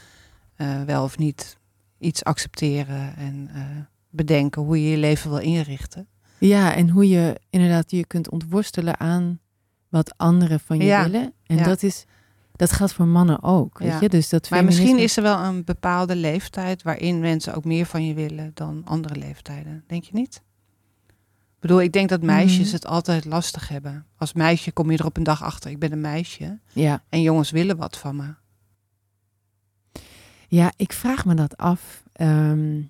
[0.56, 1.56] Eh, wel of niet
[1.98, 3.60] iets accepteren en eh,
[4.10, 6.06] bedenken hoe je je leven wil inrichten.
[6.38, 9.40] Ja, en hoe je inderdaad je kunt ontworstelen aan
[9.88, 11.32] wat anderen van je Ja, willen.
[11.46, 11.64] En ja.
[11.64, 12.04] dat is
[12.58, 13.98] dat geldt voor mannen ook, weet Ja.
[14.00, 14.08] je?
[14.08, 18.06] Dus dat Maar misschien is er wel een bepaalde leeftijd waarin mensen ook meer van
[18.06, 19.84] je willen dan andere leeftijden.
[19.86, 20.42] Denk je niet?
[21.06, 22.74] Ik bedoel, ik denk dat meisjes Mhm.
[22.74, 24.06] het altijd lastig hebben.
[24.16, 26.58] Als meisje kom je er op een dag achter, ik ben een meisje.
[26.72, 27.02] Ja.
[27.08, 28.34] En jongens willen wat van me.
[30.48, 32.02] ja, ik vraag me dat af.
[32.12, 32.80] Ehm,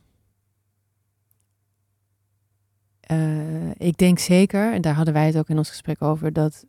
[3.01, 6.65] eh, ik denk zeker, en daar hadden wij het ook in ons gesprek over, dat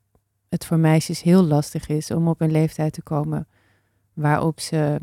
[0.50, 3.48] het voor meisjes heel lastig is om op een leeftijd te komen
[4.14, 5.00] waarop ze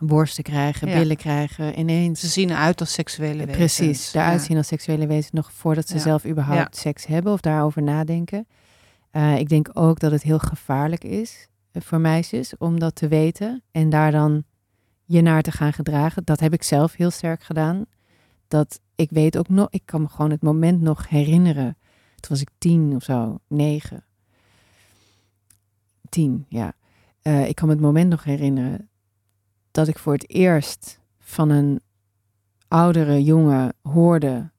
[0.00, 0.98] borsten krijgen, Ja.
[0.98, 3.56] billen krijgen, ineens Ze zien eruit als seksuele wezens.
[3.56, 4.46] Precies, daaruit Ja.
[4.46, 6.00] zien als seksuele wezens nog voordat ze Ja.
[6.00, 8.46] zelf überhaupt seks hebben of daarover nadenken.
[9.10, 13.08] Eh, ik denk ook dat het heel gevaarlijk is eh, voor meisjes om dat te
[13.08, 14.44] weten en daar dan
[15.04, 16.24] je naar te gaan gedragen.
[16.24, 17.84] Dat heb ik zelf heel sterk gedaan.
[18.48, 21.76] Dat ik weet ook nog, ik kan me gewoon het moment nog herinneren.
[22.14, 24.04] Toen was ik tien of zo, negen.
[26.08, 26.72] Tien, ja.
[27.22, 28.88] Eh, ik kan me het moment nog herinneren
[29.70, 31.80] dat ik voor het eerst van een
[32.68, 34.50] oudere jongen hoorde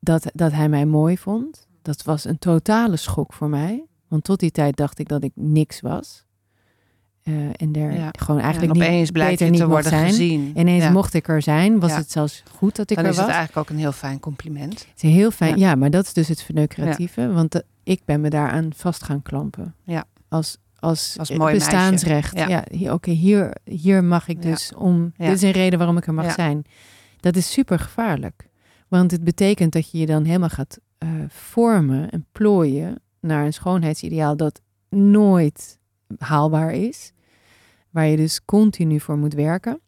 [0.00, 1.66] dat, dat hij mij mooi vond.
[1.82, 3.84] Dat was een totale schok voor mij.
[4.08, 6.24] Want tot die tijd dacht ik dat ik niks was.
[7.22, 8.08] Eh, en er Ja.
[8.18, 10.06] gewoon eigenlijk en niet opeens beter je niet te worden zijn.
[10.06, 10.58] gezien.
[10.58, 10.90] Ineens Ja.
[10.90, 11.80] mocht ik er zijn.
[11.80, 11.96] Was Ja.
[11.96, 13.26] het zelfs goed dat ik Dan er is was.
[13.26, 14.72] het eigenlijk ook een heel fijn compliment.
[14.72, 15.58] Het is heel fijn.
[15.58, 15.74] Ja, Ja.
[15.74, 17.32] maar dat is dus het verneukeratieve.
[17.32, 19.74] Want eh, ik ben me daaraan vast gaan klampen.
[19.84, 20.04] Ja.
[20.28, 21.54] Als, als, Als eh, meisje.
[21.58, 22.36] bestaansrecht.
[22.38, 22.64] Ja.
[22.70, 24.50] Hier- Oké, hier, hier mag ik Ja.
[24.50, 25.12] dus om...
[25.16, 25.26] Ja.
[25.26, 26.64] Dit is een reden waarom ik er mag zijn.
[27.20, 28.48] Dat is super gevaarlijk.
[28.88, 33.00] Want het betekent dat je je dan helemaal gaat eh, vormen en plooien...
[33.20, 35.78] naar een schoonheidsideaal dat nooit
[36.18, 37.12] haalbaar is.
[37.90, 39.80] Waar je dus continu voor moet werken.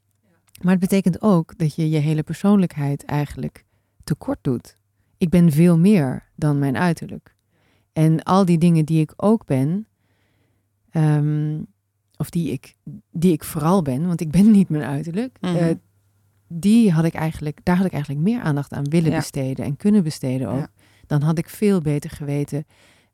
[0.62, 3.64] Maar het betekent ook dat je je hele persoonlijkheid eigenlijk
[4.04, 4.76] tekort doet.
[5.18, 7.34] Ik ben veel meer dan mijn uiterlijk.
[7.92, 9.86] En al die dingen die ik ook ben,
[10.94, 11.58] ehm,
[12.16, 12.74] of die ik,
[13.10, 15.56] die ik vooral ben, want ik ben niet mijn uiterlijk, Mhm.
[15.56, 15.74] eh,
[16.48, 19.16] die had ik eigenlijk, daar had ik eigenlijk meer aandacht aan willen Ja.
[19.16, 20.58] besteden en kunnen besteden ook.
[20.58, 20.70] Ja.
[21.06, 22.64] Dan had ik veel beter geweten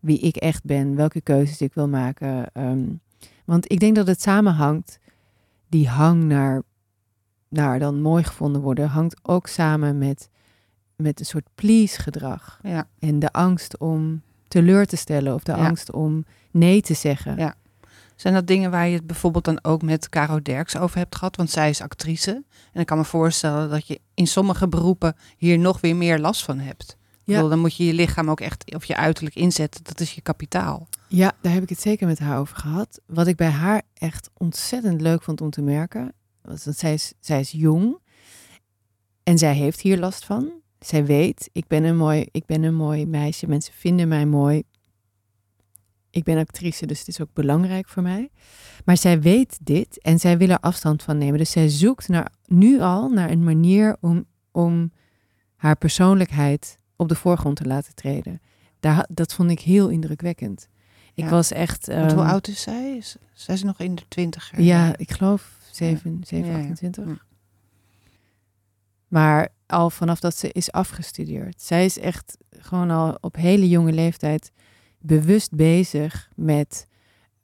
[0.01, 2.53] wie ik echt ben, welke keuzes ik wil maken.
[2.53, 2.85] ehm,
[3.45, 4.99] want ik denk dat het samenhangt,
[5.69, 6.62] die hang naar,
[7.49, 10.29] naar dan mooi gevonden worden, hangt ook samen met,
[10.97, 12.61] met een soort please gedrag.
[12.62, 12.88] Ja.
[12.99, 17.37] En de angst om teleur te stellen of de angst om nee te zeggen.
[18.20, 21.37] Zijn dat dingen waar je het bijvoorbeeld dan ook met Caro Derks over hebt gehad?
[21.37, 22.44] Want zij is actrice.
[22.72, 26.44] En ik kan me voorstellen dat je in sommige beroepen hier nog weer meer last
[26.44, 26.96] van hebt.
[27.24, 27.35] Ja.
[27.35, 29.85] bedoel, dan moet je je lichaam ook echt, of je uiterlijk inzetten.
[29.85, 30.88] Dat is je kapitaal.
[31.09, 33.00] Ja, daar heb ik het zeker met haar over gehad.
[33.06, 37.12] Wat ik bij haar echt ontzettend leuk vond om te merken, was dat zij is,
[37.20, 37.98] zij is jong
[39.22, 40.52] en zij heeft hier last van.
[40.80, 43.46] Zij weet, ik ben een mooi, ik ben een mooi meisje.
[43.46, 44.62] Mensen vinden mij mooi.
[46.11, 48.31] Ik ben actrice, dus het is ook belangrijk voor mij.
[48.85, 51.38] Maar zij weet dit en zij wil er afstand van nemen.
[51.38, 54.92] Dus zij zoekt naar, nu al naar een manier om, om
[55.57, 58.40] haar persoonlijkheid op de voorgrond te laten treden.
[58.81, 60.68] Daar, dat vond ik heel indrukwekkend.
[61.14, 61.31] Ik Ja.
[61.31, 61.87] was echt.
[61.87, 62.96] Hoe ehm, oud is zij?
[62.96, 64.61] Is, zij is nog in de twintiger.
[64.61, 66.59] Ja, ik geloof 7, 7 Ja, ja.
[66.59, 67.05] 28.
[67.05, 67.14] Hm.
[69.09, 71.62] Maar al vanaf dat ze is afgestudeerd.
[71.62, 74.53] Zij is echt gewoon al op hele jonge leeftijd
[75.01, 76.87] bewust bezig met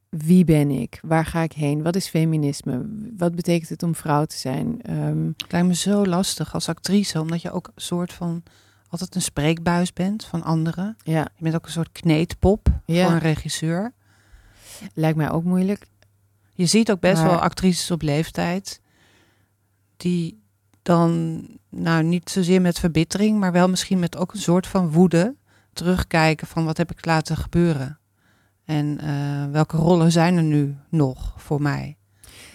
[0.08, 0.98] wie ben ik?
[1.02, 1.82] Waar ga ik heen?
[1.82, 2.86] Wat is feminisme?
[3.16, 4.82] Wat betekent het om vrouw te zijn?
[4.82, 8.42] Ehm, Het lijkt me zo lastig als actrice, omdat je ook een soort van
[8.88, 10.96] altijd een spreekbuis bent van anderen.
[11.02, 13.04] ja, Je bent ook een soort kneedpop Ja.
[13.04, 13.92] voor een regisseur.
[14.94, 15.86] lijkt mij ook moeilijk.
[16.52, 18.80] Je ziet ook best Maar- wel actrices op leeftijd
[19.96, 20.42] die
[20.82, 21.40] dan,
[21.70, 25.34] nou niet zozeer met verbittering, maar wel misschien met ook een soort van woede
[25.76, 27.98] terugkijken van wat heb ik laten gebeuren.
[28.64, 31.96] En eh, welke rollen zijn er nu nog voor mij?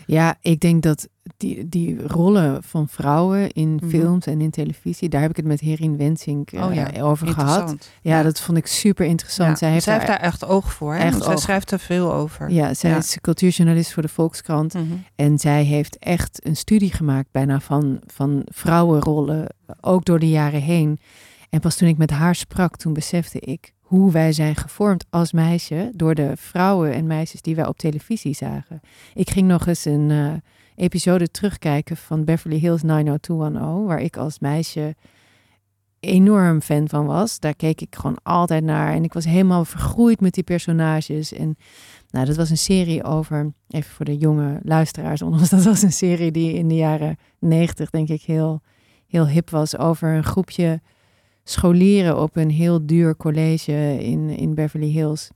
[0.06, 1.08] Ja, ik denk dat
[1.38, 3.90] die, die rollen van vrouwen in Mhm.
[3.90, 7.28] films en in televisie, daar heb ik het met Herin Wensink eh, Oh ja, over
[7.28, 7.90] gehad.
[8.02, 9.50] Ja, dat vond ik super interessant.
[9.50, 10.94] Ja, Zij heeft, zij heeft daar, echt oog voor.
[10.94, 11.00] Hè?
[11.00, 11.40] echt Want zij oog.
[11.42, 12.50] schrijft er veel over.
[12.50, 14.74] ja, zij is cultuurjournalist voor de Volkskrant.
[14.74, 14.84] Mhm.
[15.16, 19.48] En zij heeft echt een studie gemaakt bijna van, van vrouwenrollen,
[19.82, 21.00] ook door de jaren heen.
[21.52, 25.32] En pas toen ik met haar sprak, toen besefte ik hoe wij zijn gevormd als
[25.32, 28.82] meisje door de vrouwen en meisjes die wij op televisie zagen.
[29.14, 30.34] Ik ging nog eens een eh,
[30.76, 34.96] episode terugkijken van Beverly Hills 90210, waar ik als meisje
[36.00, 37.40] enorm fan van was.
[37.40, 41.34] Daar keek ik gewoon altijd naar en ik was helemaal vergroeid met die personages.
[41.34, 41.58] En
[42.10, 45.82] nou, dat was een serie over, even voor de jonge luisteraars onder ons, dat was
[45.82, 48.62] een serie die in de jaren negentig, denk ik, heel,
[49.08, 50.82] heel hip was over een groepje
[51.44, 55.30] scholieren op een heel duur college in, in Beverly Hills.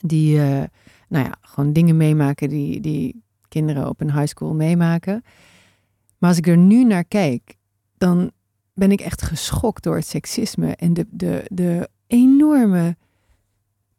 [0.00, 0.62] Die, eh,
[1.08, 5.24] nou ja, gewoon dingen meemaken die, die kinderen op een high school meemaken.
[6.18, 7.56] Maar als ik er nu naar kijk,
[7.98, 8.30] dan
[8.74, 12.96] ben ik echt geschokt door het seksisme en de, de, de enorme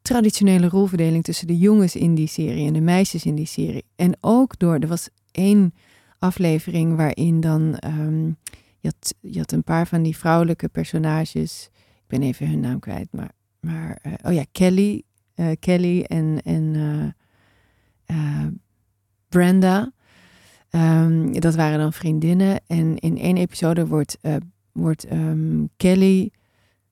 [0.02, 3.84] traditionele rolverdeling tussen de jongens in die serie en de meisjes in die serie.
[3.96, 5.74] En ook door, er was één
[6.20, 8.32] aflevering waarin dan, ehm,
[8.80, 13.32] je, had, een paar van die vrouwelijke personages, ik ben even hun naam kwijt, maar,
[13.60, 16.76] maar eh, oh ja, Kelly, eh, Kelly en, en
[18.06, 18.46] eh,
[19.30, 19.92] Brenda.
[20.70, 22.60] Ehm, dat waren dan vriendinnen.
[22.68, 24.18] En in één episode wordt,
[24.72, 26.32] wordt ehm, Kelly,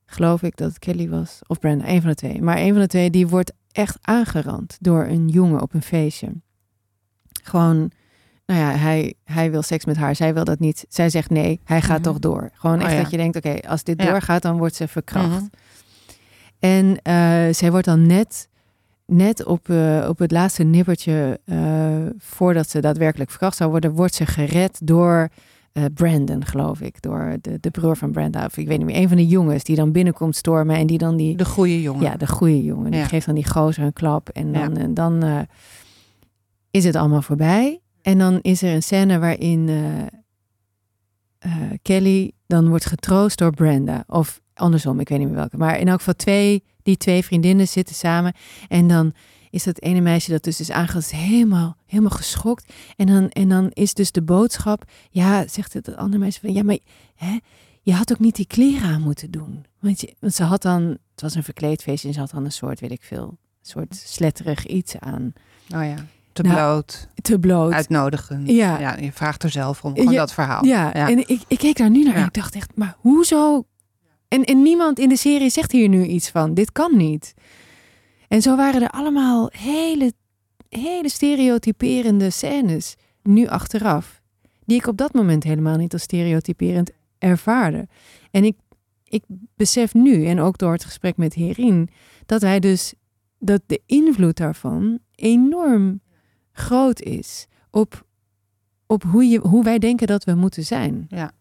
[0.05, 2.41] geloof ik dat het Kelly was, of Brenda, een van de twee.
[2.41, 6.31] Maar een van de twee, die wordt echt aangerand door een jongen op een feestje.
[7.43, 7.91] Gewoon,
[8.47, 10.85] nou ja, hij, hij wil seks met haar, zij wil dat niet.
[10.89, 12.07] Zij zegt nee, hij gaat Mhm.
[12.07, 12.49] toch door.
[12.53, 13.01] Gewoon Oh echt ja.
[13.01, 14.11] dat je denkt, oké, als dit Ja.
[14.11, 15.27] doorgaat, dan wordt ze verkracht.
[15.29, 15.43] Mhm.
[16.59, 18.49] En eh, zij wordt dan net,
[19.05, 21.57] net op, eh, op het laatste nippertje, eh,
[22.17, 25.29] voordat ze daadwerkelijk verkracht zou worden, wordt ze gered door
[25.93, 27.01] Brandon, geloof ik.
[27.01, 28.45] Door de, de broer van Brenda.
[28.45, 30.97] Of ik weet niet meer, een van de jongens die dan binnenkomt stormen en die
[30.97, 31.35] dan die...
[31.35, 32.03] De goede jongen.
[32.03, 32.91] Ja, de goede jongen.
[32.91, 34.29] Die geeft dan die gozer een klap.
[34.29, 35.47] En dan, en dan
[36.71, 37.81] is het allemaal voorbij.
[38.07, 40.01] En dan is er een scène waarin eh,
[41.37, 44.03] eh, Kelly dan wordt getroost door Brenda.
[44.07, 45.57] Of andersom, ik weet niet meer welke.
[45.57, 48.33] Maar in elk geval twee, die twee vriendinnen zitten samen.
[48.67, 49.13] En dan
[49.49, 52.73] is dat ene meisje dat dus is is helemaal, helemaal geschokt.
[52.95, 56.63] En dan, en dan is dus de boodschap, ja, zegt het, andere meisje van, ja,
[56.63, 56.77] maar
[57.15, 57.37] hè,
[57.81, 59.65] je had ook niet die kleren aan moeten doen.
[59.79, 62.51] Want, je, want ze had dan, het was een verkleedfeestje en ze had dan een
[62.51, 65.33] soort, weet ik veel, soort sletterig iets aan.
[65.73, 66.05] Oh ja.
[66.37, 67.07] Te Nou, bloot.
[67.21, 67.71] Te bloot.
[67.71, 68.49] Uitnodigend.
[68.49, 68.79] Ja.
[68.79, 68.97] ja.
[68.97, 69.95] Je vraagt er zelf om.
[69.95, 70.65] Gewoon Ja, dat verhaal.
[70.65, 73.65] Ja, en ik, ik keek daar nu naar en ik dacht echt, maar hoezo?
[74.27, 77.33] En, en niemand in de serie zegt hier nu iets van, dit kan niet.
[78.27, 80.13] En zo waren er allemaal hele,
[80.69, 84.21] hele stereotyperende scènes, nu achteraf,
[84.65, 87.87] die ik op dat moment helemaal niet als stereotyperend ervaarde.
[88.31, 88.57] En ik,
[89.03, 89.23] ik
[89.55, 91.89] besef nu, en ook door het gesprek met Herin,
[92.25, 92.93] dat wij dus,
[93.39, 96.01] dat de invloed daarvan enorm
[96.57, 98.05] groot is op,
[98.85, 101.05] op hoe, je, hoe wij denken dat we moeten zijn.
[101.09, 101.31] Ja,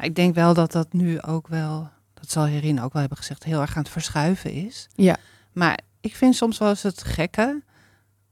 [0.00, 3.44] ik denk wel dat dat nu ook wel, dat zal Herin ook wel hebben gezegd,
[3.44, 4.88] heel erg aan het verschuiven is.
[4.94, 5.16] Ja.
[5.52, 7.62] Maar ik vind soms wel eens het gekke,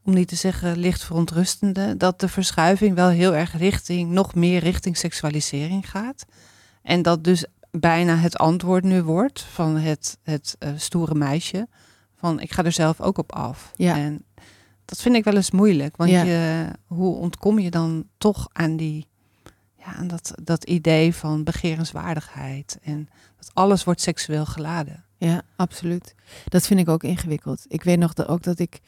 [0.05, 4.61] om niet te zeggen licht verontrustende, dat de verschuiving wel heel erg richting, nog meer
[4.61, 6.25] richting seksualisering gaat.
[6.83, 11.69] En dat dus bijna het antwoord nu wordt van het, het eh, stoere meisje.
[12.17, 13.73] Van ik ga er zelf ook op af.
[13.77, 13.97] Ja.
[13.97, 14.25] En
[14.87, 15.97] dat vind ik wel eens moeilijk.
[15.97, 16.23] Want Ja.
[16.23, 19.07] je, hoe ontkom je dan toch aan die
[19.79, 22.79] ja, aan dat, dat idee van begerenswaardigheid.
[22.83, 25.05] En dat alles wordt seksueel geladen.
[25.19, 26.15] Ja, absoluut.
[26.45, 27.65] Dat vind ik ook ingewikkeld.
[27.69, 28.81] Ik weet nog dat, ook dat ik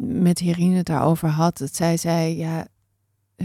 [0.00, 1.58] met Herine het daarover had.
[1.58, 2.66] Dat zij zei, ja,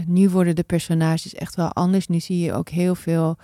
[0.06, 2.06] nu worden de personages echt wel anders.
[2.06, 3.36] Nu zie je ook heel veel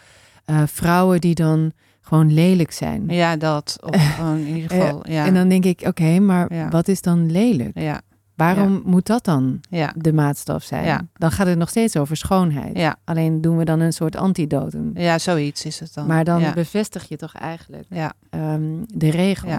[0.44, 1.72] eh, vrouwen die dan
[2.04, 3.04] gewoon lelijk zijn.
[3.08, 3.78] Ja, dat.
[3.80, 5.10] Of gewoon in ieder geval.
[5.10, 6.68] Ja, En dan denk ik, oké, maar Ja.
[6.68, 7.78] wat is dan lelijk?
[7.78, 8.00] ja,
[8.34, 10.84] Waarom moet dat dan ja, de maatstaf zijn?
[10.84, 11.00] Ja.
[11.14, 12.76] Dan gaat het nog steeds over schoonheid.
[12.78, 14.90] ja, Alleen doen we dan een soort antidotum.
[14.94, 16.06] ja, zoiets is het dan.
[16.06, 19.50] Maar dan bevestig je toch eigenlijk ja, ehm, de regel.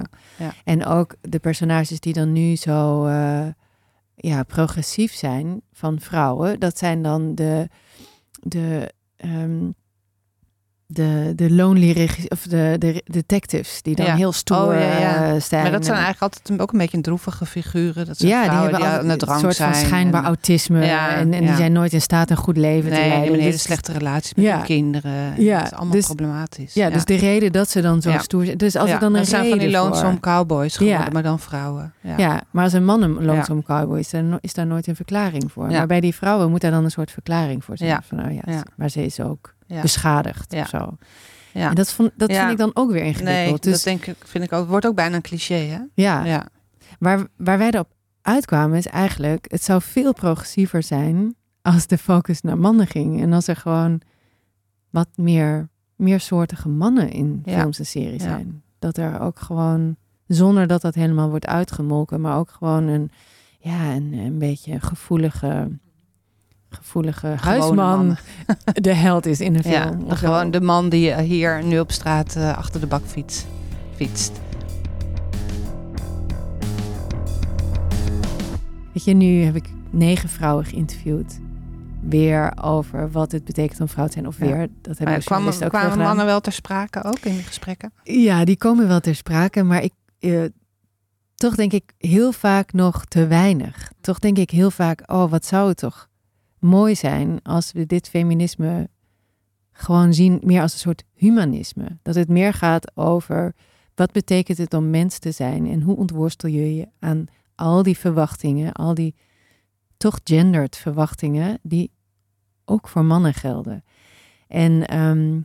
[0.63, 3.45] En ook de personages die dan nu zo eh,
[4.15, 7.69] ja, progressief zijn van vrouwen, dat zijn dan de,
[8.41, 9.69] de, ehm,
[10.93, 14.15] de, de lonely of de, de detectives die dan Ja.
[14.15, 15.34] heel stoer Oh, ja, ja.
[15.34, 15.62] eh, zijn.
[15.62, 18.06] maar dat zijn En- eigenlijk altijd ook een beetje een droevige figuren.
[18.06, 19.73] Dat zijn ja, die hebben die, altijd aan de drank een soort zijn.
[19.75, 22.89] van schijnbaar en- autisme en, en die zijn nooit in staat een goed leven te
[22.89, 23.17] Nee, die leiden.
[23.19, 25.41] hebben een hele Dus- slechte relatie met hun kinderen.
[25.43, 26.73] Ja, dat is allemaal dus- problematisch.
[26.73, 28.58] Ja, dus de reden dat ze dan zo stoer zijn.
[28.58, 31.93] Dus als er dan een zijn van die lonesome cowboys geworden, maar dan vrouwen.
[32.01, 32.13] Ja.
[32.17, 35.51] Ja, maar als een man een lonesome cowboy is, dan is daar nooit een verklaring
[35.51, 35.69] voor.
[35.69, 35.77] Ja.
[35.77, 38.01] Maar bij die vrouwen moet daar dan een soort verklaring voor zijn.
[38.08, 38.63] Van, oh Ja.
[38.75, 39.82] maar ze is ook Ja.
[39.82, 40.97] beschadigd of zo.
[41.54, 41.69] Ja.
[41.69, 43.63] En dat, vond, dat vind ik dan ook weer ingewikkeld.
[43.63, 44.67] Nee, dus dat denk ik, vind ik ook.
[44.67, 45.80] Wordt ook bijna een cliché, hè?
[45.93, 46.47] ja, Ja.
[46.99, 47.88] Waar, waar wij erop
[48.21, 49.45] uitkwamen is eigenlijk...
[49.52, 53.21] het zou veel progressiever zijn als de focus naar mannen ging.
[53.21, 54.02] En als er gewoon
[54.89, 57.60] wat meer, meersoortige mannen in Ja.
[57.60, 58.30] films en series Ja.
[58.30, 58.63] zijn.
[58.80, 59.95] Dat er ook gewoon,
[60.28, 62.21] zonder dat dat helemaal wordt uitgemolken...
[62.21, 63.12] maar ook gewoon een,
[63.60, 65.69] ja, een, een beetje gevoelige...
[66.73, 68.17] Gevoelige huisman
[68.73, 69.73] de held is in een film.
[69.73, 73.45] Ja, de, gewoon de man die eh, hier nu op straat eh, achter de bakfiets
[73.95, 74.41] fietst.
[78.93, 81.39] Weet je, nu heb ik negen vrouwen geïnterviewd.
[82.01, 84.27] Weer over wat het betekent om vrouw te zijn.
[84.27, 84.45] Of Ja.
[84.45, 87.93] weer, dat hebben de kwamen, ook kwamen mannen wel ter sprake ook in die gesprekken?
[88.03, 89.63] Ja, die komen wel ter sprake.
[89.63, 90.43] Maar ik, eh,
[91.36, 93.91] toch denk ik heel vaak nog te weinig.
[94.01, 96.07] Toch denk ik heel vaak, oh, wat zou het toch
[96.63, 98.89] mooi zijn als we dit feminisme
[99.71, 101.97] gewoon zien meer als een soort humanisme.
[102.02, 103.56] Dat het meer gaat over
[103.95, 107.97] wat betekent het om mens te zijn en hoe ontworstel je je aan al die
[107.97, 109.15] verwachtingen, al die
[109.97, 111.91] toch gendered verwachtingen die
[112.65, 113.84] ook voor mannen gelden.
[114.47, 115.41] En ehm,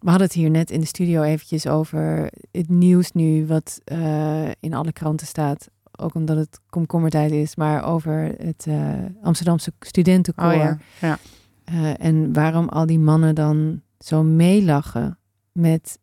[0.00, 4.48] we hadden het hier net in de studio eventjes over het nieuws nu wat eh,
[4.60, 5.68] in alle kranten staat
[5.98, 10.50] ook omdat het komkommertijd is, maar over het eh, Amsterdamse studentenkoor.
[10.52, 10.78] Oh ja.
[11.00, 11.18] ja.
[11.64, 15.18] Eh, en waarom al die mannen dan zo meelachen
[15.52, 15.98] met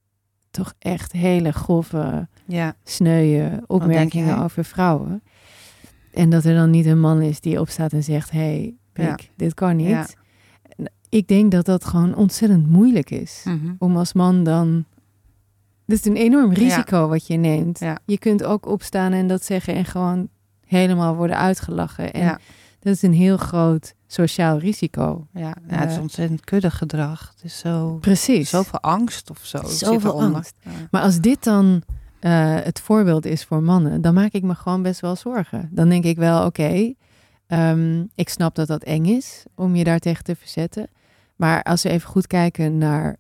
[0.52, 2.76] toch echt hele grove, Ja.
[2.84, 5.24] sneuwe opmerkingen over vrouwen.
[6.14, 9.18] En dat er dan niet een man is die opstaat en zegt, hey, Pik, Ja.
[9.36, 9.88] dit kan niet.
[9.88, 10.06] Ja.
[11.10, 13.74] Ik denk dat dat gewoon ontzettend moeilijk is Mhm.
[13.78, 14.86] om als man dan.
[15.86, 17.80] Dit is een enorm risico wat je neemt.
[17.80, 17.98] Ja.
[18.06, 20.28] Je kunt ook opstaan en dat zeggen en gewoon
[20.66, 22.14] helemaal worden uitgelachen.
[22.14, 22.40] En Ja.
[22.80, 25.28] dat is een heel groot sociaal risico.
[25.34, 25.56] Ja.
[25.68, 27.32] ja, het is Eh, ontzettend kuddig gedrag.
[27.36, 28.50] Het is zo, Precies.
[28.50, 29.62] zoveel angst of zo.
[29.68, 30.54] Zoveel angst.
[30.92, 31.82] Maar als dit dan
[32.20, 35.70] eh, het voorbeeld is voor mannen, dan maak ik me gewoon best wel zorgen.
[35.72, 36.94] Dan denk ik wel, oké,
[37.48, 40.88] ehm, ik snap dat dat eng is om je daartegen te verzetten.
[41.36, 43.18] Maar als we even goed kijken naar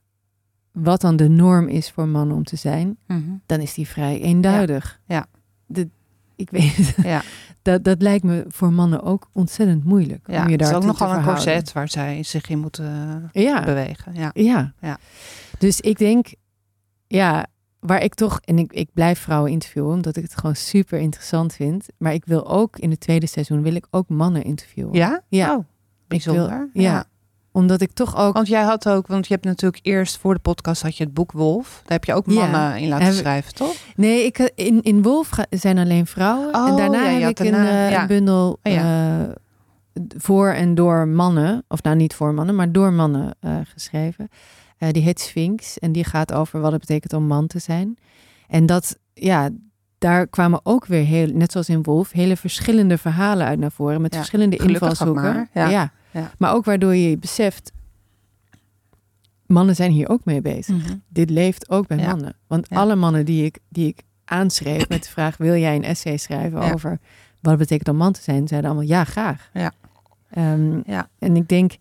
[0.76, 3.22] wat dan de norm is voor mannen om te zijn, Mhm.
[3.46, 5.00] dan is die vrij eenduidig.
[5.06, 5.26] Ja.
[5.66, 5.90] De,
[6.36, 6.96] ik weet het.
[7.06, 7.22] Ja.
[7.62, 10.28] Dat, dat lijkt me voor mannen ook ontzettend moeilijk.
[10.28, 13.30] Ja, om je het daar is ook nogal een corset waar zij zich in moeten
[13.32, 14.14] Ja, bewegen.
[14.14, 14.30] Ja.
[14.34, 14.74] ja.
[14.82, 14.98] Ja.
[15.60, 16.34] Dus ik denk,
[17.08, 17.46] ja,
[17.80, 21.54] waar ik toch, en ik, ik blijf vrouwen interviewen, omdat ik het gewoon super interessant
[21.54, 21.86] vind.
[21.98, 24.94] Maar ik wil ook in het tweede seizoen, wil ik ook mannen interviewen.
[24.94, 25.22] Ja?
[25.28, 25.56] Ja.
[25.56, 25.66] Oh,
[26.08, 26.70] bijzonder.
[26.74, 27.06] ja.
[27.56, 30.39] Omdat ik toch ook, Want jij had ook, want je hebt natuurlijk eerst voor de
[30.39, 31.82] podcast had je het boek Wolf.
[31.84, 32.34] Daar heb je ook Ja.
[32.48, 33.76] mannen in laten Heb- schrijven, toch?
[33.96, 36.54] nee, ik, in, in Wolf zijn alleen vrouwen.
[36.54, 38.02] en Oh, daarna ja, heb ik een, daarna- eh, ja.
[38.02, 39.30] een bundel Oh, eh,
[40.18, 44.30] voor en door mannen, of nou niet voor mannen, maar door mannen eh, geschreven.
[44.91, 47.98] Die heet Sphinx en die gaat over wat het betekent om man te zijn.
[48.48, 49.50] En dat, ja,
[49.98, 54.02] daar kwamen ook weer heel, net zoals in Wolf, hele verschillende verhalen uit naar voren
[54.02, 55.24] met Ja, verschillende invalshoeken.
[55.24, 55.70] maar, ja.
[55.70, 55.91] Ja.
[56.19, 56.32] Ja.
[56.38, 57.71] maar ook waardoor je beseft,
[59.45, 60.75] mannen zijn hier ook mee bezig.
[60.84, 60.95] Mhm.
[61.08, 62.06] Dit leeft ook bij Ja.
[62.08, 62.36] mannen.
[62.47, 62.78] Want Ja.
[62.78, 66.60] alle mannen die ik, die ik aanschreef met de vraag: wil jij een essay schrijven
[66.73, 66.89] over
[67.41, 68.47] wat het betekent om man te zijn?
[68.47, 69.49] Zeiden allemaal ja, graag.
[69.54, 69.71] Ja.
[70.30, 71.10] Ehm, Ja.
[71.19, 71.75] En ik denk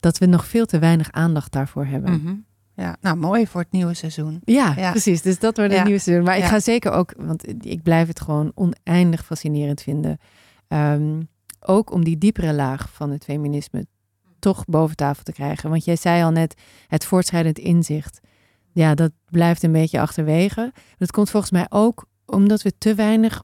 [0.00, 2.12] dat we nog veel te weinig aandacht daarvoor hebben.
[2.12, 2.34] Mhm.
[2.74, 4.40] Ja, nou mooi voor het nieuwe seizoen.
[4.44, 4.90] Ja, Ja.
[4.90, 5.22] precies.
[5.22, 5.84] Dus dat wordt Ja.
[5.84, 6.24] nieuwe seizoen.
[6.24, 10.18] Maar ik ga zeker ook, want ik blijf het gewoon oneindig fascinerend vinden.
[10.68, 11.20] Ehm,
[11.66, 13.86] ook om die diepere laag van het feminisme
[14.38, 15.70] toch boven tafel te krijgen.
[15.70, 16.54] Want jij zei al net,
[16.86, 18.20] het voortschrijdend inzicht.
[18.72, 20.72] Ja, dat blijft een beetje achterwege.
[20.98, 23.42] Dat komt volgens mij ook omdat we te weinig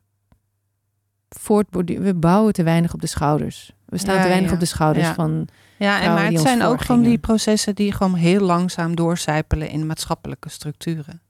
[1.29, 2.03] voortborduren.
[2.03, 3.73] We bouwen te weinig op de schouders.
[3.85, 4.55] We staan Ja, te weinig ja.
[4.55, 5.15] op de schouders Ja.
[5.15, 5.49] van...
[5.79, 9.87] Ja, en maar het zijn ook van die processen die gewoon heel langzaam doorcijpelen in
[9.87, 11.21] maatschappelijke structuren.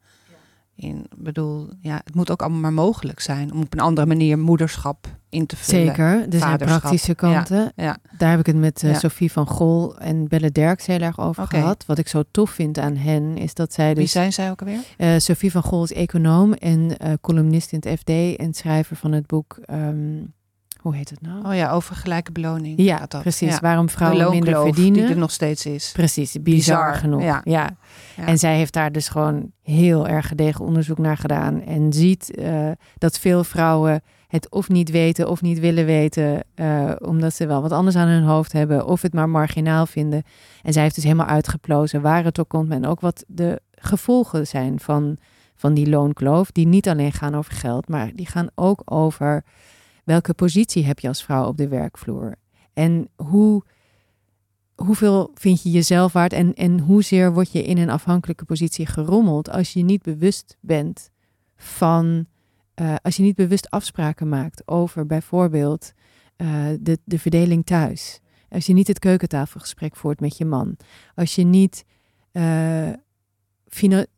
[0.81, 4.39] In, bedoel, ja, het moet ook allemaal maar mogelijk zijn om op een andere manier
[4.39, 5.87] moederschap in te vullen.
[5.87, 7.73] Zeker, er zijn praktische kanten.
[7.77, 8.95] Ja, Daar heb ik het met Ja.
[8.95, 11.87] Sophie van Gol en Belle Derks heel erg over gehad.
[11.87, 14.13] Wat ik zo tof vind aan hen is dat zij Wie dus...
[14.13, 14.81] zijn zij ook alweer?
[14.97, 19.13] eh, Sophie van Gol is econoom en eh, columnist in het FD en schrijver van
[19.13, 19.59] het boek...
[19.65, 20.17] ehm,
[20.81, 21.47] hoe heet het nou?
[21.47, 22.81] Oh ja, over gelijke beloning.
[22.81, 23.21] ja, dat.
[23.21, 23.51] precies.
[23.53, 23.59] Ja.
[23.61, 25.01] Waarom vrouwen minder verdienen.
[25.01, 25.91] die er nog steeds is.
[25.93, 27.23] Precies, bizar, Bizar, genoeg.
[27.23, 27.41] ja.
[27.45, 27.77] Ja.
[28.17, 28.27] Ja.
[28.27, 31.63] En zij heeft daar dus gewoon heel erg gedegen onderzoek naar gedaan.
[31.63, 36.43] En ziet eh, dat veel vrouwen het of niet weten of niet willen weten.
[36.55, 38.87] eh, omdat ze wel wat anders aan hun hoofd hebben.
[38.87, 40.23] Of het maar marginaal vinden.
[40.63, 42.71] En zij heeft dus helemaal uitgeplozen waar het op komt.
[42.71, 45.17] En ook wat de gevolgen zijn van,
[45.57, 46.51] van die loonkloof.
[46.53, 47.89] Die niet alleen gaan over geld.
[47.89, 49.45] Maar die gaan ook over
[50.09, 52.35] welke positie heb je als vrouw op de werkvloer.
[52.73, 53.63] En hoe
[54.75, 59.51] hoeveel vind je jezelf waard en, en hoezeer word je in een afhankelijke positie gerommeld
[59.51, 61.11] als je niet bewust bent
[61.57, 62.27] van,
[62.75, 65.93] eh, als je niet bewust afspraken maakt over bijvoorbeeld
[66.37, 68.21] eh, de, de verdeling thuis.
[68.49, 70.77] Als je niet het keukentafelgesprek voert met je man.
[71.15, 71.85] Als je niet,
[72.33, 72.91] eh,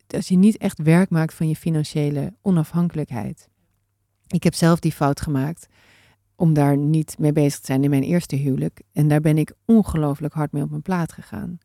[0.06, 3.48] als je niet echt werk maakt van je financiële onafhankelijkheid.
[4.26, 5.68] Ik heb zelf die fout gemaakt
[6.40, 8.82] om daar niet mee bezig te zijn in mijn eerste huwelijk.
[8.92, 11.58] En daar ben ik ongelooflijk hard mee op mijn plaat gegaan.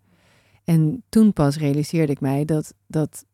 [0.63, 3.25] En toen pas realiseerde ik mij dat, dat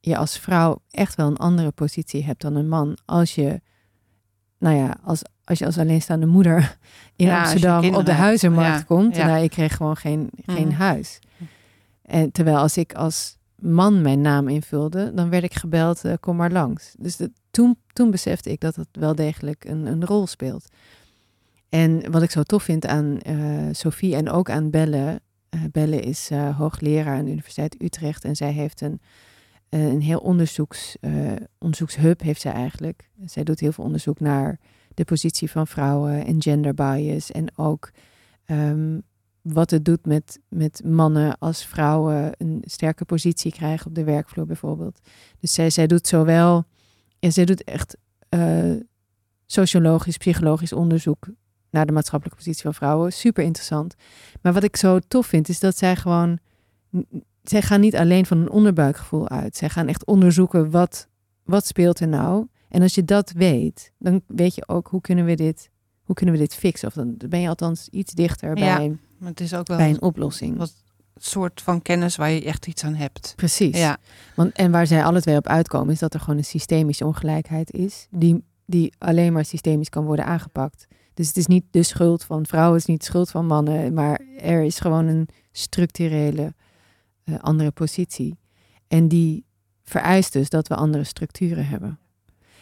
[0.00, 2.96] je als vrouw echt wel een andere positie hebt dan een man.
[3.04, 3.60] Als je,
[4.58, 6.76] nou ja, als, als je als alleenstaande moeder
[7.16, 9.16] in Ja, Amsterdam op de huizenmarkt Ja, komt.
[9.16, 9.26] ja.
[9.26, 10.76] Nou, ik kreeg gewoon geen, geen Mhm.
[10.76, 11.18] huis.
[12.02, 16.36] En terwijl als ik als man mijn naam invulde, dan werd ik gebeld, eh, kom
[16.36, 16.94] maar langs.
[16.98, 20.68] Dus dat, toen, toen besefte ik dat het wel degelijk een, een rol speelt.
[21.68, 25.20] En wat ik zo tof vind aan eh, Sophie en ook aan Belle.
[25.48, 29.00] eh, Belle is eh, hoogleraar aan de Universiteit Utrecht en zij heeft een,
[29.68, 30.96] een heel onderzoeks,
[31.58, 33.10] onderzoekshub, heeft zij eigenlijk.
[33.24, 34.58] Zij doet heel veel onderzoek naar
[34.94, 37.90] de positie van vrouwen en gender bias en ook
[38.44, 38.98] ehm,
[39.42, 44.46] wat het doet met, met mannen als vrouwen een sterke positie krijgen op de werkvloer
[44.46, 45.00] bijvoorbeeld.
[45.40, 46.64] Dus zij, zij doet zowel,
[47.24, 47.96] en zij doet echt
[48.28, 48.72] eh,
[49.46, 51.26] sociologisch, psychologisch onderzoek
[51.70, 53.12] naar de maatschappelijke positie van vrouwen.
[53.12, 53.94] Super interessant.
[54.42, 56.38] Maar wat ik zo tof vind, is dat zij gewoon.
[57.42, 59.56] Zij gaan niet alleen van een onderbuikgevoel uit.
[59.56, 61.08] Zij gaan echt onderzoeken wat,
[61.42, 62.46] wat speelt er nou.
[62.68, 65.70] En als je dat weet, dan weet je ook hoe kunnen we dit,
[66.02, 66.88] hoe kunnen we dit fixen.
[66.88, 69.88] Of dan ben je althans iets dichter Ja, bij, Maar het is ook wel bij
[69.88, 70.56] een een oplossing.
[70.56, 70.83] wat
[71.16, 73.32] soort van kennis waar je echt iets aan hebt.
[73.36, 73.78] Precies.
[73.78, 73.98] Ja,
[74.34, 77.72] Want, en waar zij alle twee op uitkomen, is dat er gewoon een systemische ongelijkheid
[77.72, 80.86] is, die, die alleen maar systemisch kan worden aangepakt.
[81.14, 83.94] Dus het is niet de schuld van vrouwen, het is niet de schuld van mannen,
[83.94, 86.54] maar er is gewoon een structurele
[87.24, 88.38] eh, andere positie.
[88.88, 89.44] En die
[89.84, 91.98] vereist dus dat we andere structuren hebben.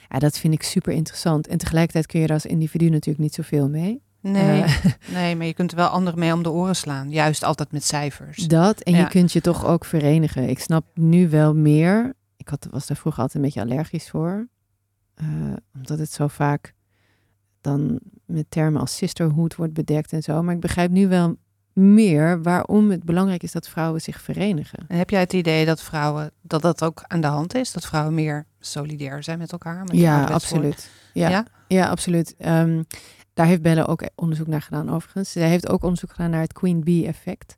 [0.08, 1.46] Ja, dat vind ik super interessant.
[1.46, 4.02] En tegelijkertijd kun je er als individu natuurlijk niet zoveel mee.
[4.22, 7.10] Nee, Eh, nee, maar je kunt er wel anderen mee om de oren slaan.
[7.10, 8.36] Juist altijd met cijfers.
[8.36, 10.48] Dat, en je kunt je toch ook verenigen.
[10.48, 12.12] Ik snap nu wel meer.
[12.36, 14.48] Ik had, was daar vroeger altijd een beetje allergisch voor.
[15.14, 15.26] Eh,
[15.74, 16.74] omdat het zo vaak
[17.60, 20.42] dan met termen als sisterhood wordt bedekt en zo.
[20.42, 21.36] Maar ik begrijp nu wel
[21.72, 24.84] meer waarom het belangrijk is dat vrouwen zich verenigen.
[24.88, 27.72] En heb jij het idee dat vrouwen, dat dat ook aan de hand is?
[27.72, 29.84] Dat vrouwen meer solidair zijn met elkaar?
[29.84, 30.90] Met Ja, absoluut.
[31.12, 31.46] Ja, Ja?
[31.68, 31.88] ja?
[31.88, 32.34] absoluut.
[32.38, 32.82] Ehm,
[33.34, 35.32] daar heeft Belle ook onderzoek naar gedaan, overigens.
[35.32, 37.54] Zij heeft ook onderzoek gedaan naar het Queen Bee effect.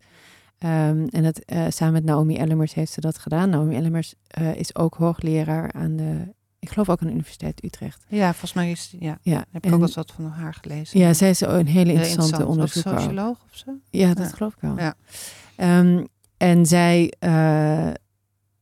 [0.59, 3.51] Ehm, en het, eh, samen met Naomi Ellemers heeft ze dat gedaan.
[3.51, 8.05] Naomi Ellemers eh, is ook hoogleraar aan de, ik geloof ook aan de Universiteit Utrecht.
[8.09, 9.18] Ja, volgens mij is ja.
[9.22, 10.99] Ja, Heb ik en- ook eens wat van haar gelezen.
[11.01, 12.93] ja, zij is een hele interessante onderzoeker.
[12.93, 12.99] ook.
[12.99, 13.70] socioloog of zo?
[13.91, 14.37] Ja, dat Ja.
[14.37, 14.79] geloof ik wel.
[14.79, 14.95] Ja.
[15.57, 16.05] Ehm,
[16.37, 17.91] en zij eh,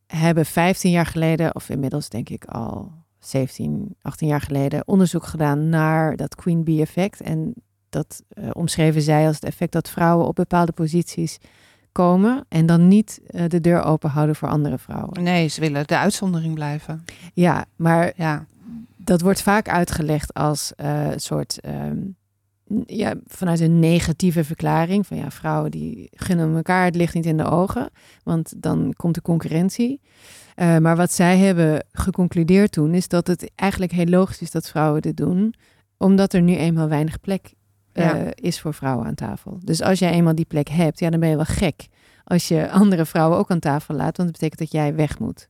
[0.07, 2.93] hebben 15 jaar geleden, of inmiddels denk ik al
[3.25, 7.21] 17, 18 jaar geleden, onderzoek gedaan naar dat Queen Bee effect.
[7.21, 7.55] En
[7.89, 11.39] dat eh, omschreven zij als het effect dat vrouwen op bepaalde posities
[11.93, 15.23] komen en dan niet eh, de deur open houden voor andere vrouwen.
[15.23, 17.05] Nee, ze willen de uitzondering blijven.
[17.35, 18.47] Ja, maar Ja,
[18.97, 21.99] dat wordt vaak uitgelegd als eh, een soort, ehm,
[22.87, 25.07] ja, vanuit een negatieve verklaring.
[25.07, 27.91] Van ja, vrouwen die gunnen elkaar het licht niet in de ogen,
[28.25, 30.01] want dan komt de concurrentie.
[30.55, 34.69] Eh, maar wat zij hebben geconcludeerd toen, is dat het eigenlijk heel logisch is dat
[34.69, 35.55] vrouwen dit doen,
[35.97, 37.53] omdat er nu eenmaal weinig plek
[37.93, 38.27] eh, Ja.
[38.35, 39.59] is voor vrouwen aan tafel.
[39.65, 41.87] Dus als jij eenmaal die plek hebt, ja, dan ben je wel gek
[42.25, 45.49] als je andere vrouwen ook aan tafel laat, want dat betekent dat jij weg moet.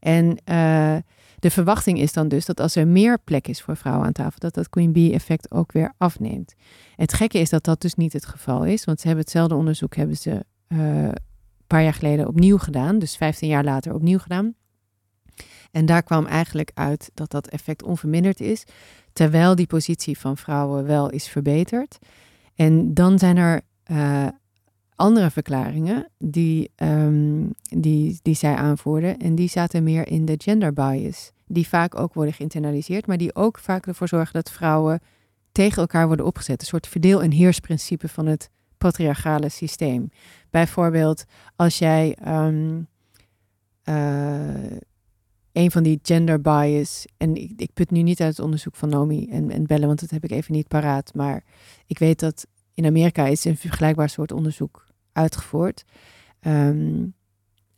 [0.00, 0.96] En eh,
[1.38, 4.38] de verwachting is dan dus dat als er meer plek is voor vrouwen aan tafel,
[4.38, 6.54] dat dat Queen Bee effect ook weer afneemt.
[6.96, 9.96] Het gekke is dat dat dus niet het geval is, want ze hebben hetzelfde onderzoek
[9.96, 11.12] hebben ze een
[11.68, 14.54] paar jaar geleden opnieuw gedaan, dus 15 jaar later opnieuw gedaan.
[15.70, 18.64] En daar kwam eigenlijk uit dat dat effect onverminderd is,
[19.12, 21.98] terwijl die positie van vrouwen wel is verbeterd.
[22.54, 24.26] En dan zijn er eh,
[24.94, 29.18] andere verklaringen die, ehm, die, die zij aanvoerden.
[29.18, 31.32] En die zaten meer in de gender bias.
[31.46, 35.00] Die vaak ook worden geïnternaliseerd, maar die ook vaak ervoor zorgen dat vrouwen
[35.52, 36.60] tegen elkaar worden opgezet.
[36.60, 40.10] Een soort verdeel- en heersprincipe van het patriarchale systeem.
[40.50, 41.24] Bijvoorbeeld,
[41.56, 42.80] als jij ehm,
[43.82, 44.76] eh,
[45.52, 48.88] een van die gender bias, en ik, ik put nu niet uit het onderzoek van
[48.88, 51.44] Nomi en, en Belle, want dat heb ik even niet paraat, maar
[51.86, 55.84] ik weet dat in Amerika is een vergelijkbaar soort onderzoek uitgevoerd.
[56.40, 57.06] Ehm,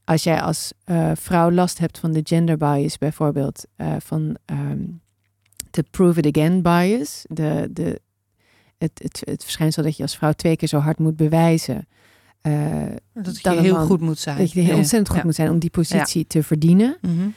[0.05, 4.87] als jij als eh, vrouw last hebt van de gender bias, bijvoorbeeld eh, van ehm,
[5.71, 8.01] de prove it again bias, de, de,
[8.81, 11.87] het, het, het verschijnsel dat je als vrouw twee keer zo hard moet bewijzen.
[12.41, 12.73] eh,
[13.15, 13.87] dat je heel man.
[13.87, 14.39] goed moet zijn.
[14.39, 14.77] dat je heel Ja.
[14.77, 15.25] ontzettend goed Ja.
[15.25, 17.29] moet zijn om die positie te verdienen Mhm.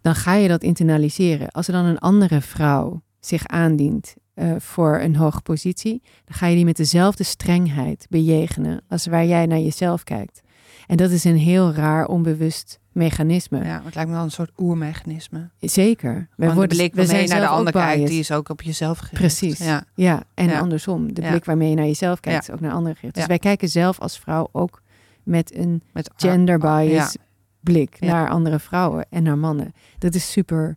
[0.00, 1.50] dan ga je dat internaliseren.
[1.50, 6.46] Als er dan een andere vrouw zich aandient eh, voor een hoge positie, dan ga
[6.46, 10.40] je die met dezelfde strengheid bejegenen als waar jij naar jezelf kijkt.
[10.86, 13.64] En dat is een heel raar onbewust mechanisme.
[13.64, 15.48] Ja, het lijkt me wel een soort oermechanisme.
[15.60, 16.28] Zeker.
[16.36, 18.98] De worden- blik we zijn je naar de ander kijkt, die is ook op jezelf
[18.98, 19.14] gericht.
[19.20, 19.58] Precies.
[19.58, 19.84] Ja.
[19.94, 20.58] Ja, en Ja.
[20.58, 21.14] andersom.
[21.14, 22.52] De blik waarmee je naar jezelf kijkt, Ja.
[22.52, 23.14] is ook naar anderen gericht.
[23.14, 24.82] Dus wij kijken zelf als vrouw ook
[25.22, 27.16] met een Met gender bias
[27.60, 29.72] blik naar andere vrouwen en naar mannen.
[29.98, 30.76] Dat is super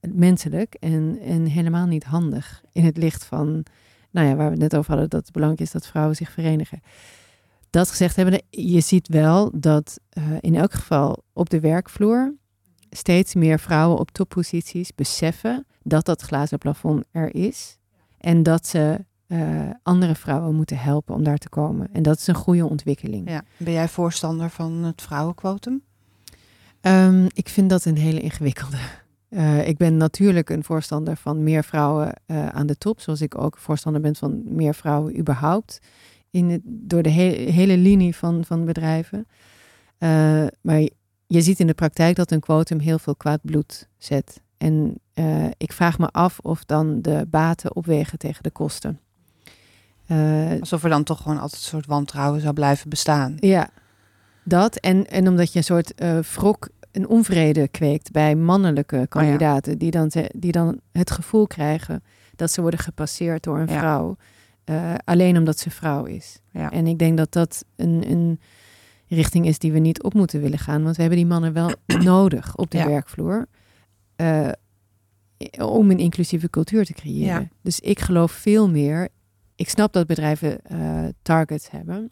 [0.00, 3.64] menselijk en, en helemaal niet handig in het licht van,
[4.10, 6.30] nou ja, waar we het net over hadden, dat het belangrijk is dat vrouwen zich
[6.30, 6.82] verenigen.
[7.70, 12.34] Dat gezegd hebben, je ziet wel dat eh, in elk geval op de werkvloer
[12.90, 17.78] steeds meer vrouwen op topposities beseffen dat dat glazen plafond er is
[18.18, 21.88] en dat ze eh, andere vrouwen moeten helpen om daar te komen.
[21.92, 23.30] En dat is een goede ontwikkeling.
[23.30, 23.42] Ja.
[23.56, 25.82] Ben jij voorstander van het vrouwenquotum?
[26.80, 28.78] Ehm, ik vind dat een hele ingewikkelde.
[29.28, 33.58] Eh, ik ben natuurlijk een voorstander van meer vrouwen aan de top, zoals ik ook
[33.58, 35.80] voorstander ben van meer vrouwen überhaupt
[36.30, 39.26] in het, door de he- hele linie van, van bedrijven.
[39.98, 40.80] Eh, maar
[41.26, 45.44] je ziet in de praktijk dat een quotum heel veel kwaad bloed zet En eh,
[45.56, 49.00] ik vraag me af of dan de baten opwegen tegen de kosten.
[50.06, 53.36] Eh, Alsof er dan toch gewoon altijd een soort wantrouwen zou blijven bestaan.
[53.40, 53.70] ja,
[54.44, 54.76] dat.
[54.76, 55.92] En, en omdat je een soort
[56.34, 59.78] wrok, een onvrede kweekt bij mannelijke kandidaten.
[59.78, 62.02] die, dan, die dan het gevoel krijgen
[62.36, 63.78] dat ze worden gepasseerd door een Ja.
[63.78, 64.16] vrouw.
[64.68, 66.40] Eh, alleen omdat ze vrouw is.
[66.52, 66.70] Ja.
[66.70, 68.40] En ik denk dat dat een, een
[69.06, 70.82] richting is die we niet op moeten willen gaan.
[70.82, 71.70] Want we hebben die mannen wel
[72.14, 72.86] nodig op de Ja.
[72.86, 73.46] werkvloer.
[74.16, 74.48] eh,
[75.58, 77.40] om een inclusieve cultuur te creëren.
[77.40, 77.48] Ja.
[77.62, 79.08] Dus ik geloof veel meer.
[79.54, 82.10] Ik snap dat bedrijven eh, targets hebben.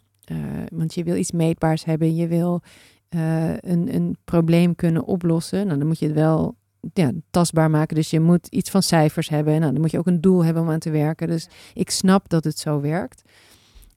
[0.73, 2.15] want je wil iets meetbaars hebben.
[2.15, 2.61] Je wil
[3.09, 5.65] een, een probleem kunnen oplossen.
[5.67, 6.55] Nou, dan moet je het wel
[6.93, 7.95] ja, tastbaar maken.
[7.95, 9.59] Dus je moet iets van cijfers hebben.
[9.59, 11.27] Nou, dan moet je ook een doel hebben om aan te werken.
[11.27, 13.21] Dus ik snap dat het zo werkt.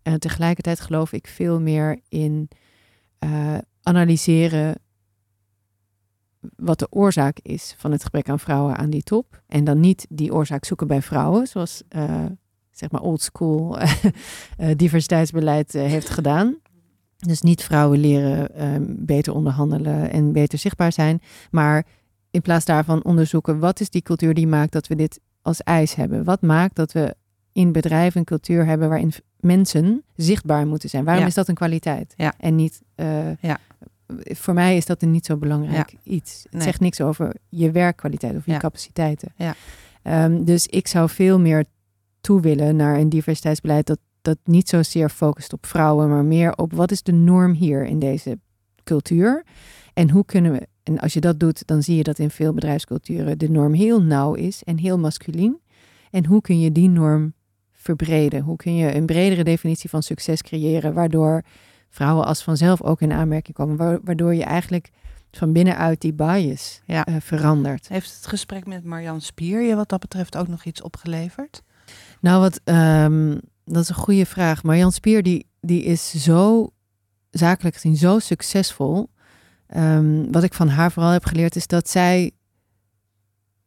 [0.03, 2.49] En tegelijkertijd geloof ik veel meer in
[3.19, 4.75] eh, analyseren
[6.57, 9.43] wat de oorzaak is van het gebrek aan vrouwen aan die top.
[9.47, 12.25] En dan niet die oorzaak zoeken bij vrouwen, zoals eh,
[12.71, 13.89] zeg maar old school eh,
[14.77, 16.57] diversiteitsbeleid heeft gedaan.
[17.17, 21.21] Dus niet vrouwen leren eh, beter onderhandelen en beter zichtbaar zijn,
[21.51, 21.87] maar
[22.31, 25.95] in plaats daarvan onderzoeken wat is die cultuur die maakt dat we dit als eis
[25.95, 26.25] hebben.
[26.25, 27.15] Wat maakt dat we
[27.53, 31.05] in bedrijven een cultuur hebben waarin mensen zichtbaar moeten zijn.
[31.05, 31.29] Waarom Ja.
[31.29, 32.15] is dat een kwaliteit?
[32.17, 32.35] Ja.
[32.39, 32.81] En niet.
[32.95, 33.59] eh, Ja.
[34.25, 36.43] Voor mij is dat een niet zo belangrijk iets.
[36.43, 36.63] Het Nee.
[36.63, 39.33] zegt niks over je werkkwaliteit of je capaciteiten.
[39.37, 39.55] Ja.
[40.03, 41.65] Ehm, dus ik zou veel meer
[42.21, 46.73] toe willen naar een diversiteitsbeleid dat, dat niet zozeer focust op vrouwen, maar meer op
[46.73, 48.39] wat is de norm hier in deze
[48.85, 49.45] cultuur.
[49.95, 52.53] En hoe kunnen we, en als je dat doet, dan zie je dat in veel
[52.55, 55.61] bedrijfsculturen de norm heel nauw is en heel masculien.
[56.11, 57.33] En hoe kun je die norm
[57.73, 58.41] verbreden?
[58.43, 61.43] Hoe kun je een bredere definitie van succes creëren, waardoor
[61.89, 64.91] vrouwen als vanzelf ook in aanmerking komen, wa- waardoor je eigenlijk
[65.31, 67.05] van binnenuit die bias Ja.
[67.05, 67.89] eh, verandert.
[67.89, 71.63] Heeft het gesprek met Marjan Spier je wat dat betreft ook nog iets opgeleverd?
[72.21, 74.63] Nou, wat, ehm, dat is een goede vraag.
[74.63, 76.71] Marjan Spier, die, die is zo,
[77.31, 79.11] zakelijk gezien, zo succesvol.
[79.71, 82.33] Ehm, wat ik van haar vooral heb geleerd, is dat zij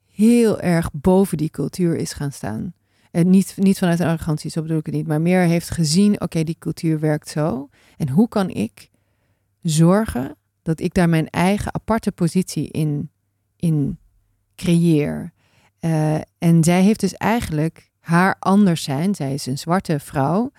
[0.06, 2.74] heel erg boven die cultuur is gaan staan.
[3.12, 6.44] En niet, niet vanuit arrogantie, zo bedoel ik het niet, maar meer heeft gezien, oké,
[6.44, 7.70] die cultuur werkt zo.
[7.98, 8.90] En hoe kan ik
[9.62, 13.10] zorgen dat ik daar mijn eigen aparte positie in,
[13.56, 13.98] in
[14.56, 15.34] creëer?
[15.80, 19.16] Eh, en zij heeft dus eigenlijk haar anders zijn.
[19.16, 20.52] Zij is een zwarte vrouw.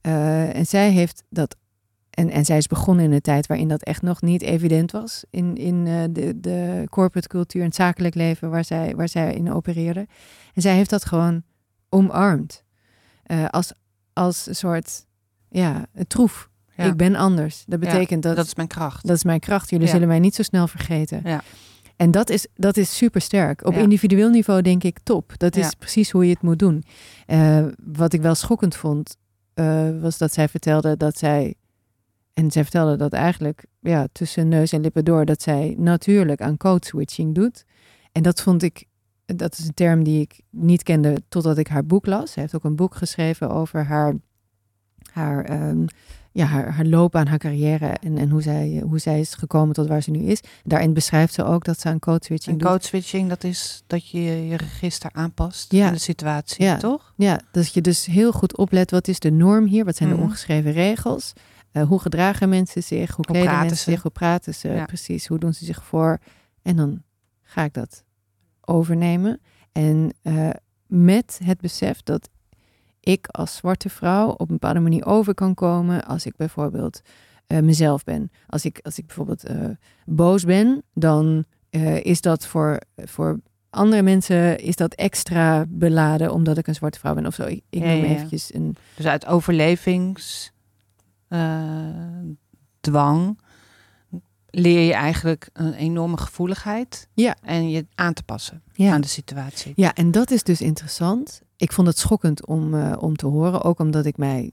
[0.00, 1.56] Eh, en zij heeft dat.
[2.14, 5.24] En, en zij is begonnen in een tijd waarin dat echt nog niet evident was.
[5.30, 9.34] In, in eh, de, de corporate cultuur en het zakelijk leven waar zij, waar zij
[9.34, 10.06] in opereerde.
[10.54, 11.42] En zij heeft dat gewoon
[11.88, 12.64] omarmd.
[13.22, 13.72] Eh, als,
[14.12, 15.06] als een soort,
[15.48, 16.50] ja, een troef.
[16.76, 16.84] Ja.
[16.84, 17.64] Ik ben anders.
[17.66, 19.06] Dat Ja, betekent dat, Dat is mijn kracht.
[19.06, 19.70] dat is mijn kracht.
[19.70, 19.92] Jullie Ja.
[19.92, 21.20] zullen mij niet zo snel vergeten.
[21.24, 21.42] Ja.
[21.96, 23.66] En dat is, dat is super sterk.
[23.66, 23.80] Op Ja.
[23.80, 25.32] individueel niveau denk ik top.
[25.38, 25.72] Dat is Ja.
[25.78, 26.84] precies hoe je het moet doen.
[27.26, 29.16] Eh, wat ik wel schokkend vond,
[30.00, 31.54] was dat zij vertelde dat zij.
[32.34, 36.56] En zij vertelde dat eigenlijk ja, tussen neus en lippen door, dat zij natuurlijk aan
[36.56, 37.64] code switching doet.
[38.12, 38.84] En dat vond ik,
[39.26, 42.32] dat is een term die ik niet kende totdat ik haar boek las.
[42.32, 44.14] Zij heeft ook een boek geschreven over haar,
[45.12, 45.84] haar, ehm,
[46.32, 49.86] ja, haar, haar loopbaan, haar carrière en, en hoe, zij, hoe zij is gekomen tot
[49.88, 50.40] waar ze nu is.
[50.64, 52.68] Daarin beschrijft ze ook dat ze aan code switching En doet.
[52.72, 55.86] code switching, dat is dat je je register aanpast Ja.
[55.86, 56.76] aan de situatie, Ja.
[56.76, 57.12] toch?
[57.16, 59.84] Ja, dat je dus heel goed oplet, wat is de norm hier?
[59.84, 60.18] Wat zijn Mhm.
[60.18, 61.32] de ongeschreven regels?
[61.74, 63.14] Eh, hoe gedragen mensen zich?
[63.14, 63.90] Hoe kleden mensen ze?
[63.90, 64.02] zich?
[64.02, 64.68] Hoe praten ze?
[64.68, 64.84] Ja.
[64.84, 66.18] Precies, hoe doen ze zich voor?
[66.62, 67.02] En dan
[67.42, 68.04] ga ik dat
[68.60, 69.40] overnemen.
[69.72, 70.50] En eh,
[70.86, 72.28] met het besef dat
[73.00, 77.00] ik als zwarte vrouw op een bepaalde manier over kan komen als ik bijvoorbeeld
[77.46, 78.30] eh, mezelf ben.
[78.46, 79.44] Als ik, als ik bijvoorbeeld
[80.04, 81.44] boos ben, dan
[82.02, 87.14] is dat voor, voor andere mensen is dat extra beladen omdat ik een zwarte vrouw
[87.14, 87.42] ben of zo.
[87.42, 88.76] Ik, ik Ja, noem ja, eventjes een...
[88.96, 90.52] Dus uit overlevings
[92.80, 93.38] dwang
[94.50, 97.36] leer je eigenlijk een enorme gevoeligheid Ja.
[97.42, 98.92] en je aan te passen Ja.
[98.92, 99.72] aan de situatie.
[99.76, 101.42] Ja, en dat is dus interessant.
[101.56, 104.52] Ik vond het schokkend om, eh, om te horen, ook omdat ik mij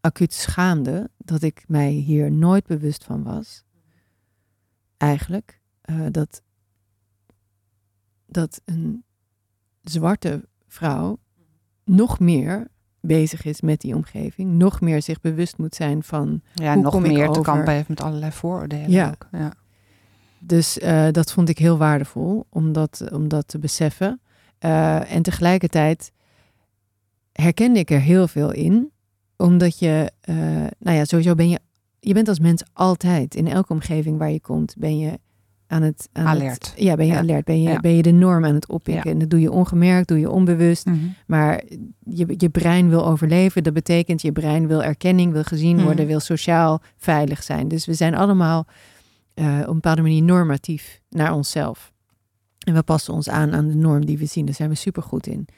[0.00, 3.64] acuut schaamde dat ik mij hier nooit bewust van was.
[4.96, 6.42] Eigenlijk, eh, dat,
[8.26, 9.04] dat een
[9.82, 11.18] zwarte vrouw
[11.84, 12.68] nog meer
[13.08, 16.40] bezig is met die omgeving, nog meer zich bewust moet zijn van.
[16.54, 19.08] Ja, Hoe nog kom ik meer te kampen heeft met allerlei vooroordelen Ja.
[19.08, 19.28] ook.
[19.32, 19.52] Ja.
[20.38, 24.20] Dus eh, dat vond ik heel waardevol om dat, om dat te beseffen.
[24.58, 26.12] Eh, en tegelijkertijd
[27.32, 28.90] herkende ik er heel veel in,
[29.36, 30.36] omdat je, eh,
[30.78, 31.58] nou ja, sowieso ben je,
[32.00, 35.18] je bent als mens altijd, in elke omgeving waar je komt, ben je
[35.68, 36.08] aan het...
[36.12, 36.66] Aan Alert.
[36.70, 37.18] Het, ja, ben je Ja.
[37.18, 37.44] alert.
[37.44, 37.80] Ben je, Ja.
[37.80, 39.10] ben je de norm aan het oppikken.
[39.10, 40.86] En dat doe je ongemerkt, doe je onbewust.
[40.86, 40.96] Mhm.
[41.26, 41.62] Maar
[42.04, 43.62] je, je brein wil overleven.
[43.62, 45.84] Dat betekent je brein wil erkenning, wil gezien Mhm.
[45.84, 47.68] worden, wil sociaal veilig zijn.
[47.68, 48.66] Dus we zijn allemaal
[49.34, 51.92] eh, op een bepaalde manier normatief naar onszelf.
[52.58, 54.44] En we passen ons aan aan de norm die we zien.
[54.46, 55.48] Daar zijn we supergoed in.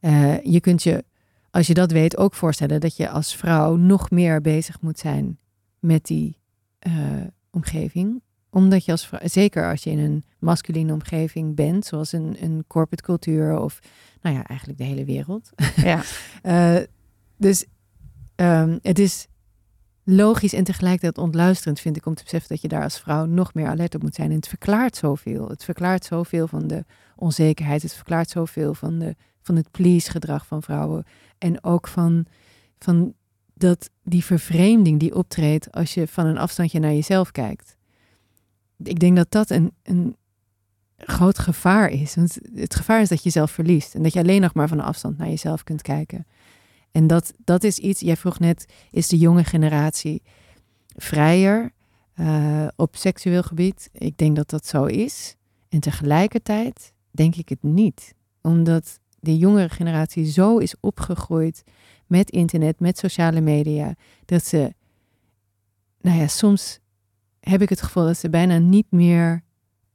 [0.00, 1.04] Eh, je kunt je,
[1.50, 5.38] als je dat weet, ook voorstellen dat je als vrouw nog meer bezig moet zijn
[5.78, 6.38] met die
[6.78, 6.92] eh,
[7.50, 8.22] omgeving.
[8.54, 12.64] Omdat je als vrouw, zeker als je in een masculine omgeving bent, zoals een, een
[12.66, 13.78] corporate cultuur of
[14.22, 15.50] nou ja, eigenlijk de hele wereld.
[15.76, 16.02] Ja.
[16.42, 16.76] Eh,
[17.36, 17.64] dus
[18.34, 19.26] ehm, het is
[20.04, 23.54] logisch en tegelijkertijd ontluisterend, vind ik, om te beseffen dat je daar als vrouw nog
[23.54, 24.30] meer alert op moet zijn.
[24.30, 25.48] En het verklaart zoveel.
[25.48, 26.84] Het verklaart zoveel van de
[27.16, 27.82] onzekerheid.
[27.82, 31.04] Het verklaart zoveel van, de, van het please-gedrag van vrouwen.
[31.38, 32.26] En ook van,
[32.78, 33.14] van
[33.54, 37.73] dat, die vervreemding die optreedt als je van een afstandje naar jezelf kijkt.
[38.82, 40.16] Ik denk dat dat een, een
[40.96, 42.14] groot gevaar is.
[42.14, 43.94] Want het gevaar is dat je jezelf verliest.
[43.94, 46.26] En dat je alleen nog maar van afstand naar jezelf kunt kijken.
[46.90, 50.22] En dat, dat is iets, jij vroeg net, is de jonge generatie
[50.96, 51.72] vrijer
[52.14, 53.88] eh, op seksueel gebied?
[53.92, 55.36] Ik denk dat dat zo is.
[55.68, 58.14] En tegelijkertijd denk ik het niet.
[58.40, 61.64] Omdat de jongere generatie zo is opgegroeid
[62.06, 63.94] met internet, met sociale media,
[64.24, 64.74] dat ze,
[66.00, 66.80] nou ja, soms
[67.48, 69.42] heb ik het gevoel dat ze bijna niet meer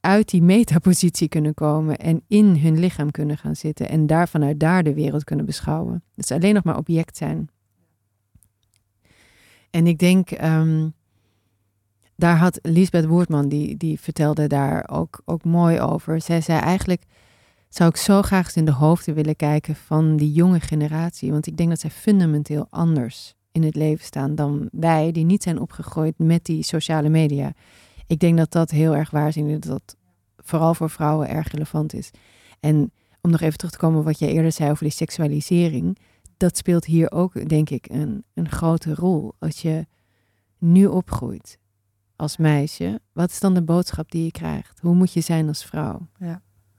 [0.00, 4.60] uit die metapositie kunnen komen en in hun lichaam kunnen gaan zitten en daar vanuit
[4.60, 6.02] daar de wereld kunnen beschouwen.
[6.14, 7.48] Dat ze alleen nog maar object zijn.
[9.70, 10.88] En ik denk, ehm,
[12.16, 16.20] daar had Lisbeth Woertman, die, die vertelde daar ook, ook mooi over.
[16.20, 17.02] Zij zei eigenlijk,
[17.68, 21.30] zou ik zo graag eens in de hoofden willen kijken van die jonge generatie.
[21.30, 25.42] Want ik denk dat zij fundamenteel anders in het leven staan dan wij, die niet
[25.42, 27.52] zijn opgegroeid met die sociale media.
[28.06, 29.96] Ik denk dat dat heel erg waar is dat
[30.36, 32.10] vooral voor vrouwen erg relevant is.
[32.60, 35.98] En om nog even terug te komen wat jij eerder zei over die seksualisering,
[36.36, 39.34] dat speelt hier ook, denk ik, een, een grote rol.
[39.38, 39.86] Als je
[40.58, 41.58] nu opgroeit
[42.16, 44.80] als meisje, wat is dan de boodschap die je krijgt?
[44.80, 46.08] Hoe moet je zijn als vrouw?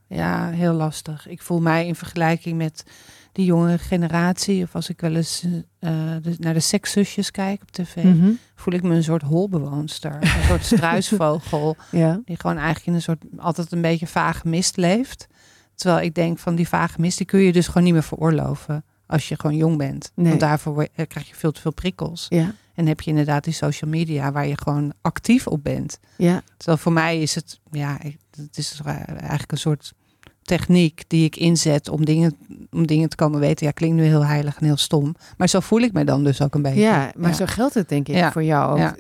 [0.08, 1.28] Ja, heel lastig.
[1.28, 2.84] Ik voel mij in vergelijking met
[3.32, 5.44] die jonge generatie, of als ik wel eens
[5.80, 5.90] eh,
[6.22, 8.32] de- naar de sekszusjes kijk op tv, Mhm.
[8.56, 10.18] voel ik me een soort holbewoonster.
[10.22, 14.78] Een soort struisvogel, Ja, die gewoon eigenlijk in een soort, altijd een beetje vage mist
[14.78, 15.28] leeft.
[15.76, 18.84] Terwijl ik denk van die vage mist, die kun je dus gewoon niet meer veroorloven
[19.06, 20.12] als je gewoon jong bent.
[20.16, 20.28] Nee.
[20.28, 22.26] Want daarvoor eh, krijg je veel te veel prikkels.
[22.30, 26.00] ja, En heb je inderdaad die social media waar je gewoon actief op bent.
[26.18, 27.98] ja, Terwijl voor mij is het, ja,
[28.38, 29.94] het is toch eigenlijk een soort
[30.42, 32.36] techniek die ik inzet om dingen,
[32.72, 33.66] om dingen te komen weten.
[33.66, 35.16] Ja, klinkt nu heel heilig en heel stom.
[35.38, 36.80] Maar zo voel ik me dan dus ook een beetje.
[36.80, 38.32] ja, maar zo geldt het denk ik Ja.
[38.32, 38.78] voor jou ook.
[38.78, 38.96] Ja.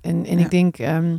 [0.00, 1.16] En, en ik denk ehm,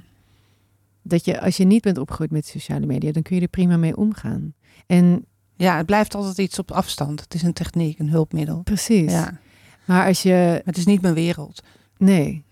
[1.02, 3.78] dat je, als je niet bent opgegroeid met sociale media, dan kun je er prima
[3.78, 4.54] mee omgaan.
[4.86, 5.26] En
[5.56, 7.20] Ja, het blijft altijd iets op afstand.
[7.22, 8.62] Het is een techniek, een hulpmiddel.
[8.64, 9.12] precies.
[9.12, 9.40] Ja,
[9.86, 11.64] Maar als je, maar het is niet mijn wereld.
[11.98, 12.44] Nee.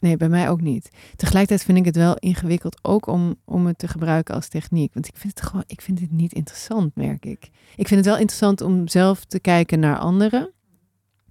[0.00, 0.90] Nee, bij mij ook niet.
[1.16, 4.94] Tegelijkertijd vind ik het wel ingewikkeld ook om, om het te gebruiken als techniek.
[4.94, 7.50] Want ik vind het gewoon, ik vind het niet interessant, merk ik.
[7.76, 10.52] Ik vind het wel interessant om zelf te kijken naar anderen.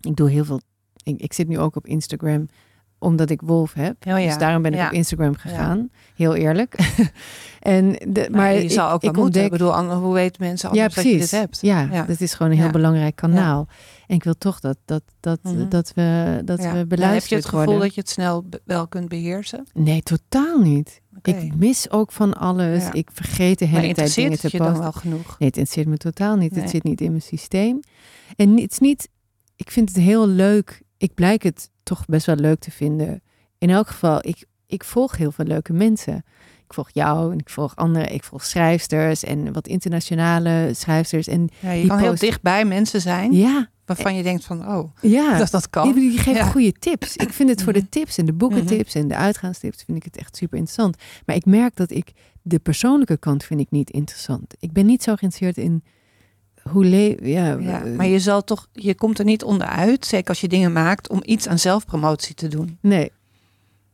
[0.01, 0.61] Ik doe heel veel.
[1.03, 2.47] Ik, ik zit nu ook op Instagram
[2.99, 3.95] omdat ik Wolf heb.
[4.07, 4.87] Oh ja, Dus daarom ben ik ja.
[4.87, 5.89] op Instagram gegaan.
[6.15, 6.75] Heel eerlijk.
[7.59, 9.43] en de, maar je ik, zou ook wel moeten.
[9.43, 11.57] Ik bedoel, hoe weten mensen ja, anders dat je dit hebt?
[11.61, 13.67] Ja, dat is gewoon een heel belangrijk kanaal.
[14.07, 15.69] En ik wil toch dat, dat, dat, Mhm.
[15.69, 17.79] dat we, dat we beluisterd heb je het gevoel worden.
[17.83, 19.67] dat je het snel wel kunt beheersen?
[19.73, 21.01] Nee, totaal niet.
[21.21, 22.89] Ik mis ook van alles.
[22.91, 25.25] Ik vergeet de hele tijd dingen te het je dan wel genoeg?
[25.39, 26.51] Nee, het interesseert me totaal niet.
[26.51, 26.61] Nee.
[26.61, 27.79] Het zit niet in mijn systeem.
[28.35, 29.09] En het is niet...
[29.55, 30.81] Ik vind het heel leuk.
[30.97, 33.21] Ik blijk het toch best wel leuk te vinden.
[33.57, 36.15] In elk geval, ik, ik volg heel veel leuke mensen.
[36.65, 38.13] Ik volg jou en ik volg anderen.
[38.13, 41.27] Ik volg schrijfsters en wat internationale schrijfsters.
[41.27, 44.91] En Ja, je Die kan heel dichtbij mensen zijn ja, waarvan je denkt van, oh,
[45.01, 45.37] ja.
[45.37, 45.93] dat dat kan.
[45.93, 46.45] Die, die geven Ja.
[46.49, 47.15] goede tips.
[47.15, 47.89] Ik vind het voor de Mhm.
[47.89, 50.97] tips en de boekentips en de uitgaanstips vind ik het echt super interessant.
[51.25, 54.53] Maar ik merk dat ik de persoonlijke kant vind ik niet interessant.
[54.59, 55.83] Ik ben niet zo geïnteresseerd in
[56.69, 60.41] hoe le ja, Ja, maar je zal toch, je komt er niet onderuit, zeker als
[60.41, 62.77] je dingen maakt, om iets aan zelfpromotie te doen.
[62.81, 63.11] nee,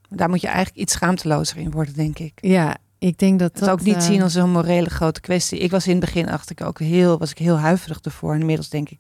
[0.09, 2.34] Daar moet je eigenlijk iets schaamtelozer in worden, denk ik.
[2.36, 5.59] ja, ik denk dat dat ook niet eh, zien als een morele grote kwestie.
[5.59, 8.34] Ik was in het begin dacht ik ook heel, was ik heel huiverig ervoor.
[8.34, 8.99] En inmiddels denk ik,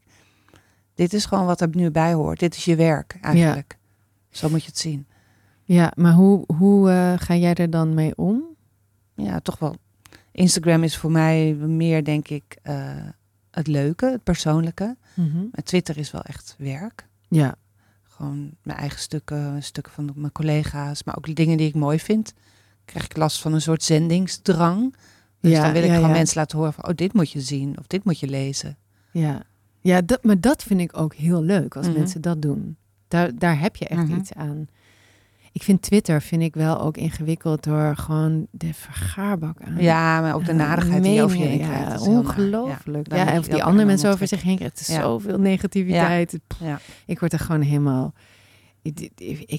[0.95, 2.39] dit is gewoon wat er nu bij hoort.
[2.39, 3.77] Dit is je werk eigenlijk.
[4.29, 5.07] Zo moet je het zien.
[5.63, 8.43] Ja, maar hoe, hoe eh, ga jij er dan mee om?
[9.15, 9.75] Ja, toch wel.
[10.31, 12.75] Instagram is voor mij meer, denk ik, eh,
[13.55, 14.95] het leuke, het persoonlijke.
[15.51, 17.07] Maar Twitter is wel echt werk.
[17.27, 17.55] Ja,
[18.03, 21.99] Gewoon mijn eigen stukken, stukken van mijn collega's, maar ook de dingen die ik mooi
[21.99, 22.33] vind.
[22.85, 24.95] krijg ik last van een soort zendingsdrang.
[25.39, 26.15] Dus Ja, dan wil ik ja, gewoon ja.
[26.15, 28.77] mensen laten horen van, oh, dit moet je zien of dit moet je lezen.
[29.11, 29.41] Ja,
[29.81, 31.97] ja dat, maar dat vind ik ook heel leuk als Mhm.
[31.97, 32.77] mensen dat doen.
[33.07, 34.17] Daar, daar heb je echt Mhm.
[34.19, 34.67] iets aan.
[35.53, 39.77] Ik vind Twitter vind ik wel ook ingewikkeld door gewoon de vergaarbak aan.
[39.81, 42.07] Ja, maar ook de nadigheid die je over je heen krijgt.
[42.07, 43.13] Ongelooflijk.
[43.13, 44.77] Ja, en of die andere de mensen over zich heen krijgen.
[44.77, 45.01] Het is Ja.
[45.01, 46.39] zoveel negativiteit.
[47.05, 48.13] Ik word er gewoon helemaal...
[48.81, 49.11] Ik,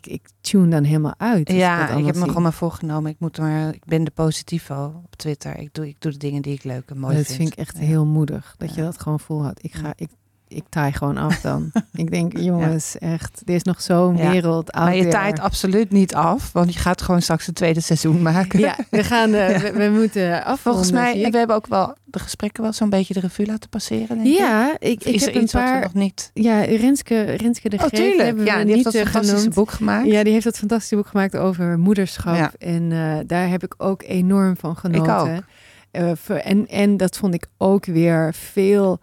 [0.05, 1.47] ik, tune dan helemaal uit.
[1.47, 3.11] dat Ja, ik heb me gewoon maar voorgenomen.
[3.11, 5.59] Ik, moet maar, ik ben de positivo op Twitter.
[5.59, 7.37] Ik doe, ik doe de dingen die ik leuk en mooi dat vind.
[7.39, 8.55] vind ik echt heel moedig.
[8.59, 9.65] Dat je dat gewoon volhoudt.
[9.65, 9.93] Ik ga...
[9.97, 10.09] Ik,
[10.55, 11.71] ik taai gewoon af dan.
[11.95, 14.31] ik denk, jongens, echt, er is nog zo'n Ja.
[14.31, 17.81] wereld out Maar je taait absoluut niet af, want je gaat gewoon straks het tweede
[17.81, 18.59] seizoen maken.
[18.59, 20.59] Ja, we gaan, eh, we, we moeten afronden.
[20.59, 21.33] Volgens mij, ik.
[21.33, 24.09] we hebben ook wel de gesprekken wel zo'n beetje de revue laten passeren.
[24.09, 24.37] Denk ik.
[24.39, 25.83] Ja, ik, ik is heb er iets een wat we paar...
[25.83, 26.31] nog niet...
[26.35, 29.55] Ja, Renske, Renske de Oh, hebben Ja, we die heeft dat eh, fantastische genoemd.
[29.55, 30.07] boek gemaakt.
[30.07, 32.37] Ja, die heeft dat fantastische boek gemaakt over moederschap.
[32.37, 32.53] Ja.
[32.59, 35.37] En eh, daar heb ik ook enorm van genoten.
[35.37, 35.43] ook.
[35.91, 39.01] Eh, voor- en, en dat vond ik ook weer veel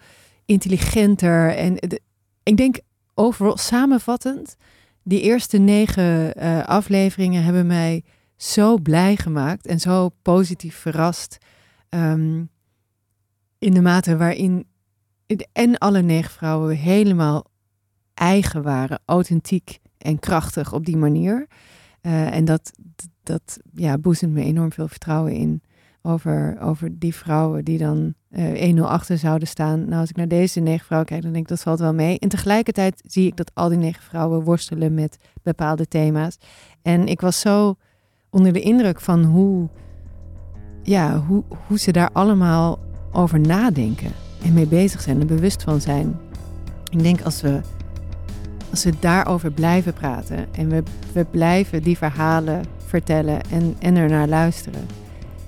[0.52, 1.56] intelligenter.
[1.56, 1.78] En
[2.44, 2.80] ik denk
[3.14, 4.56] overal samenvattend,
[5.04, 8.04] die eerste negen eh, afleveringen hebben mij
[8.36, 11.38] zo blij gemaakt en zo positief verrast.
[11.90, 12.44] Ehm,
[13.60, 14.66] in de mate waarin
[15.54, 17.46] en alle negen vrouwen helemaal
[18.14, 21.48] eigen waren, authentiek en krachtig op die manier.
[22.02, 22.72] Eh, en dat,
[23.24, 25.62] dat ja, boezemt me enorm veel vertrouwen in
[26.02, 29.86] over, over die vrouwen die dan eh 1-0 achter zouden staan.
[29.86, 32.20] Nou, als ik naar deze negen vrouwen kijk, dan denk ik dat valt wel mee.
[32.20, 36.38] En tegelijkertijd zie ik dat al die negen vrouwen worstelen met bepaalde thema's.
[36.82, 37.76] En ik was zo
[38.30, 39.70] onder de indruk van hoe,
[40.84, 42.80] ja, hoe, hoe ze daar allemaal
[43.12, 44.12] over nadenken
[44.44, 46.20] en mee bezig zijn en bewust van zijn.
[46.90, 47.62] Ik denk als we,
[48.70, 50.84] als we daarover blijven praten en we,
[51.14, 54.88] we blijven die verhalen vertellen en, en er naar luisteren,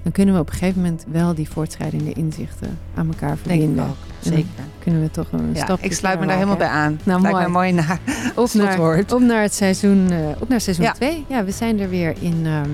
[0.03, 3.45] dan kunnen we op een gegeven moment wel die voortschrijdende inzichten aan elkaar Denk ik
[3.49, 3.83] verbinden.
[3.83, 3.89] ook.
[3.89, 4.49] En dan Zeker.
[4.79, 6.99] Kunnen we toch een Ja, stapje ik sluit me daar helemaal bij aan.
[7.03, 7.47] Nou, Lijkt mooi.
[7.47, 7.97] me mooi na
[8.43, 10.91] Op naar, op naar het seizoen, eh, op naar seizoen Ja.
[10.91, 11.25] 2.
[11.27, 11.43] Ja.
[11.43, 12.69] we zijn er weer in, ehm,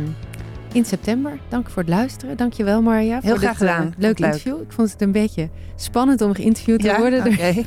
[0.71, 1.39] in september.
[1.49, 2.37] Dank voor het luisteren.
[2.37, 3.19] Dank je wel, Marja.
[3.21, 3.93] Heel voor graag dit, eh, gedaan.
[3.97, 4.33] leuk Leuk.
[4.33, 4.61] interview.
[4.61, 6.97] Ik vond het een beetje spannend om geïnterviewd te Ja?
[6.99, 7.23] worden.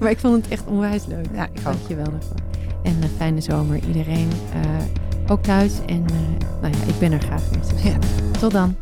[0.00, 1.26] Maar ik vond het echt onwijs leuk.
[1.34, 1.62] Ja, ik ook.
[1.64, 2.36] Dank je wel daarvoor.
[2.82, 4.28] En een fijne zomer iedereen.
[4.52, 5.72] eh, ook thuis.
[5.86, 7.42] En eh, nou ja, ik ben er graag
[7.82, 7.96] weer.
[8.40, 8.76] Tot dan.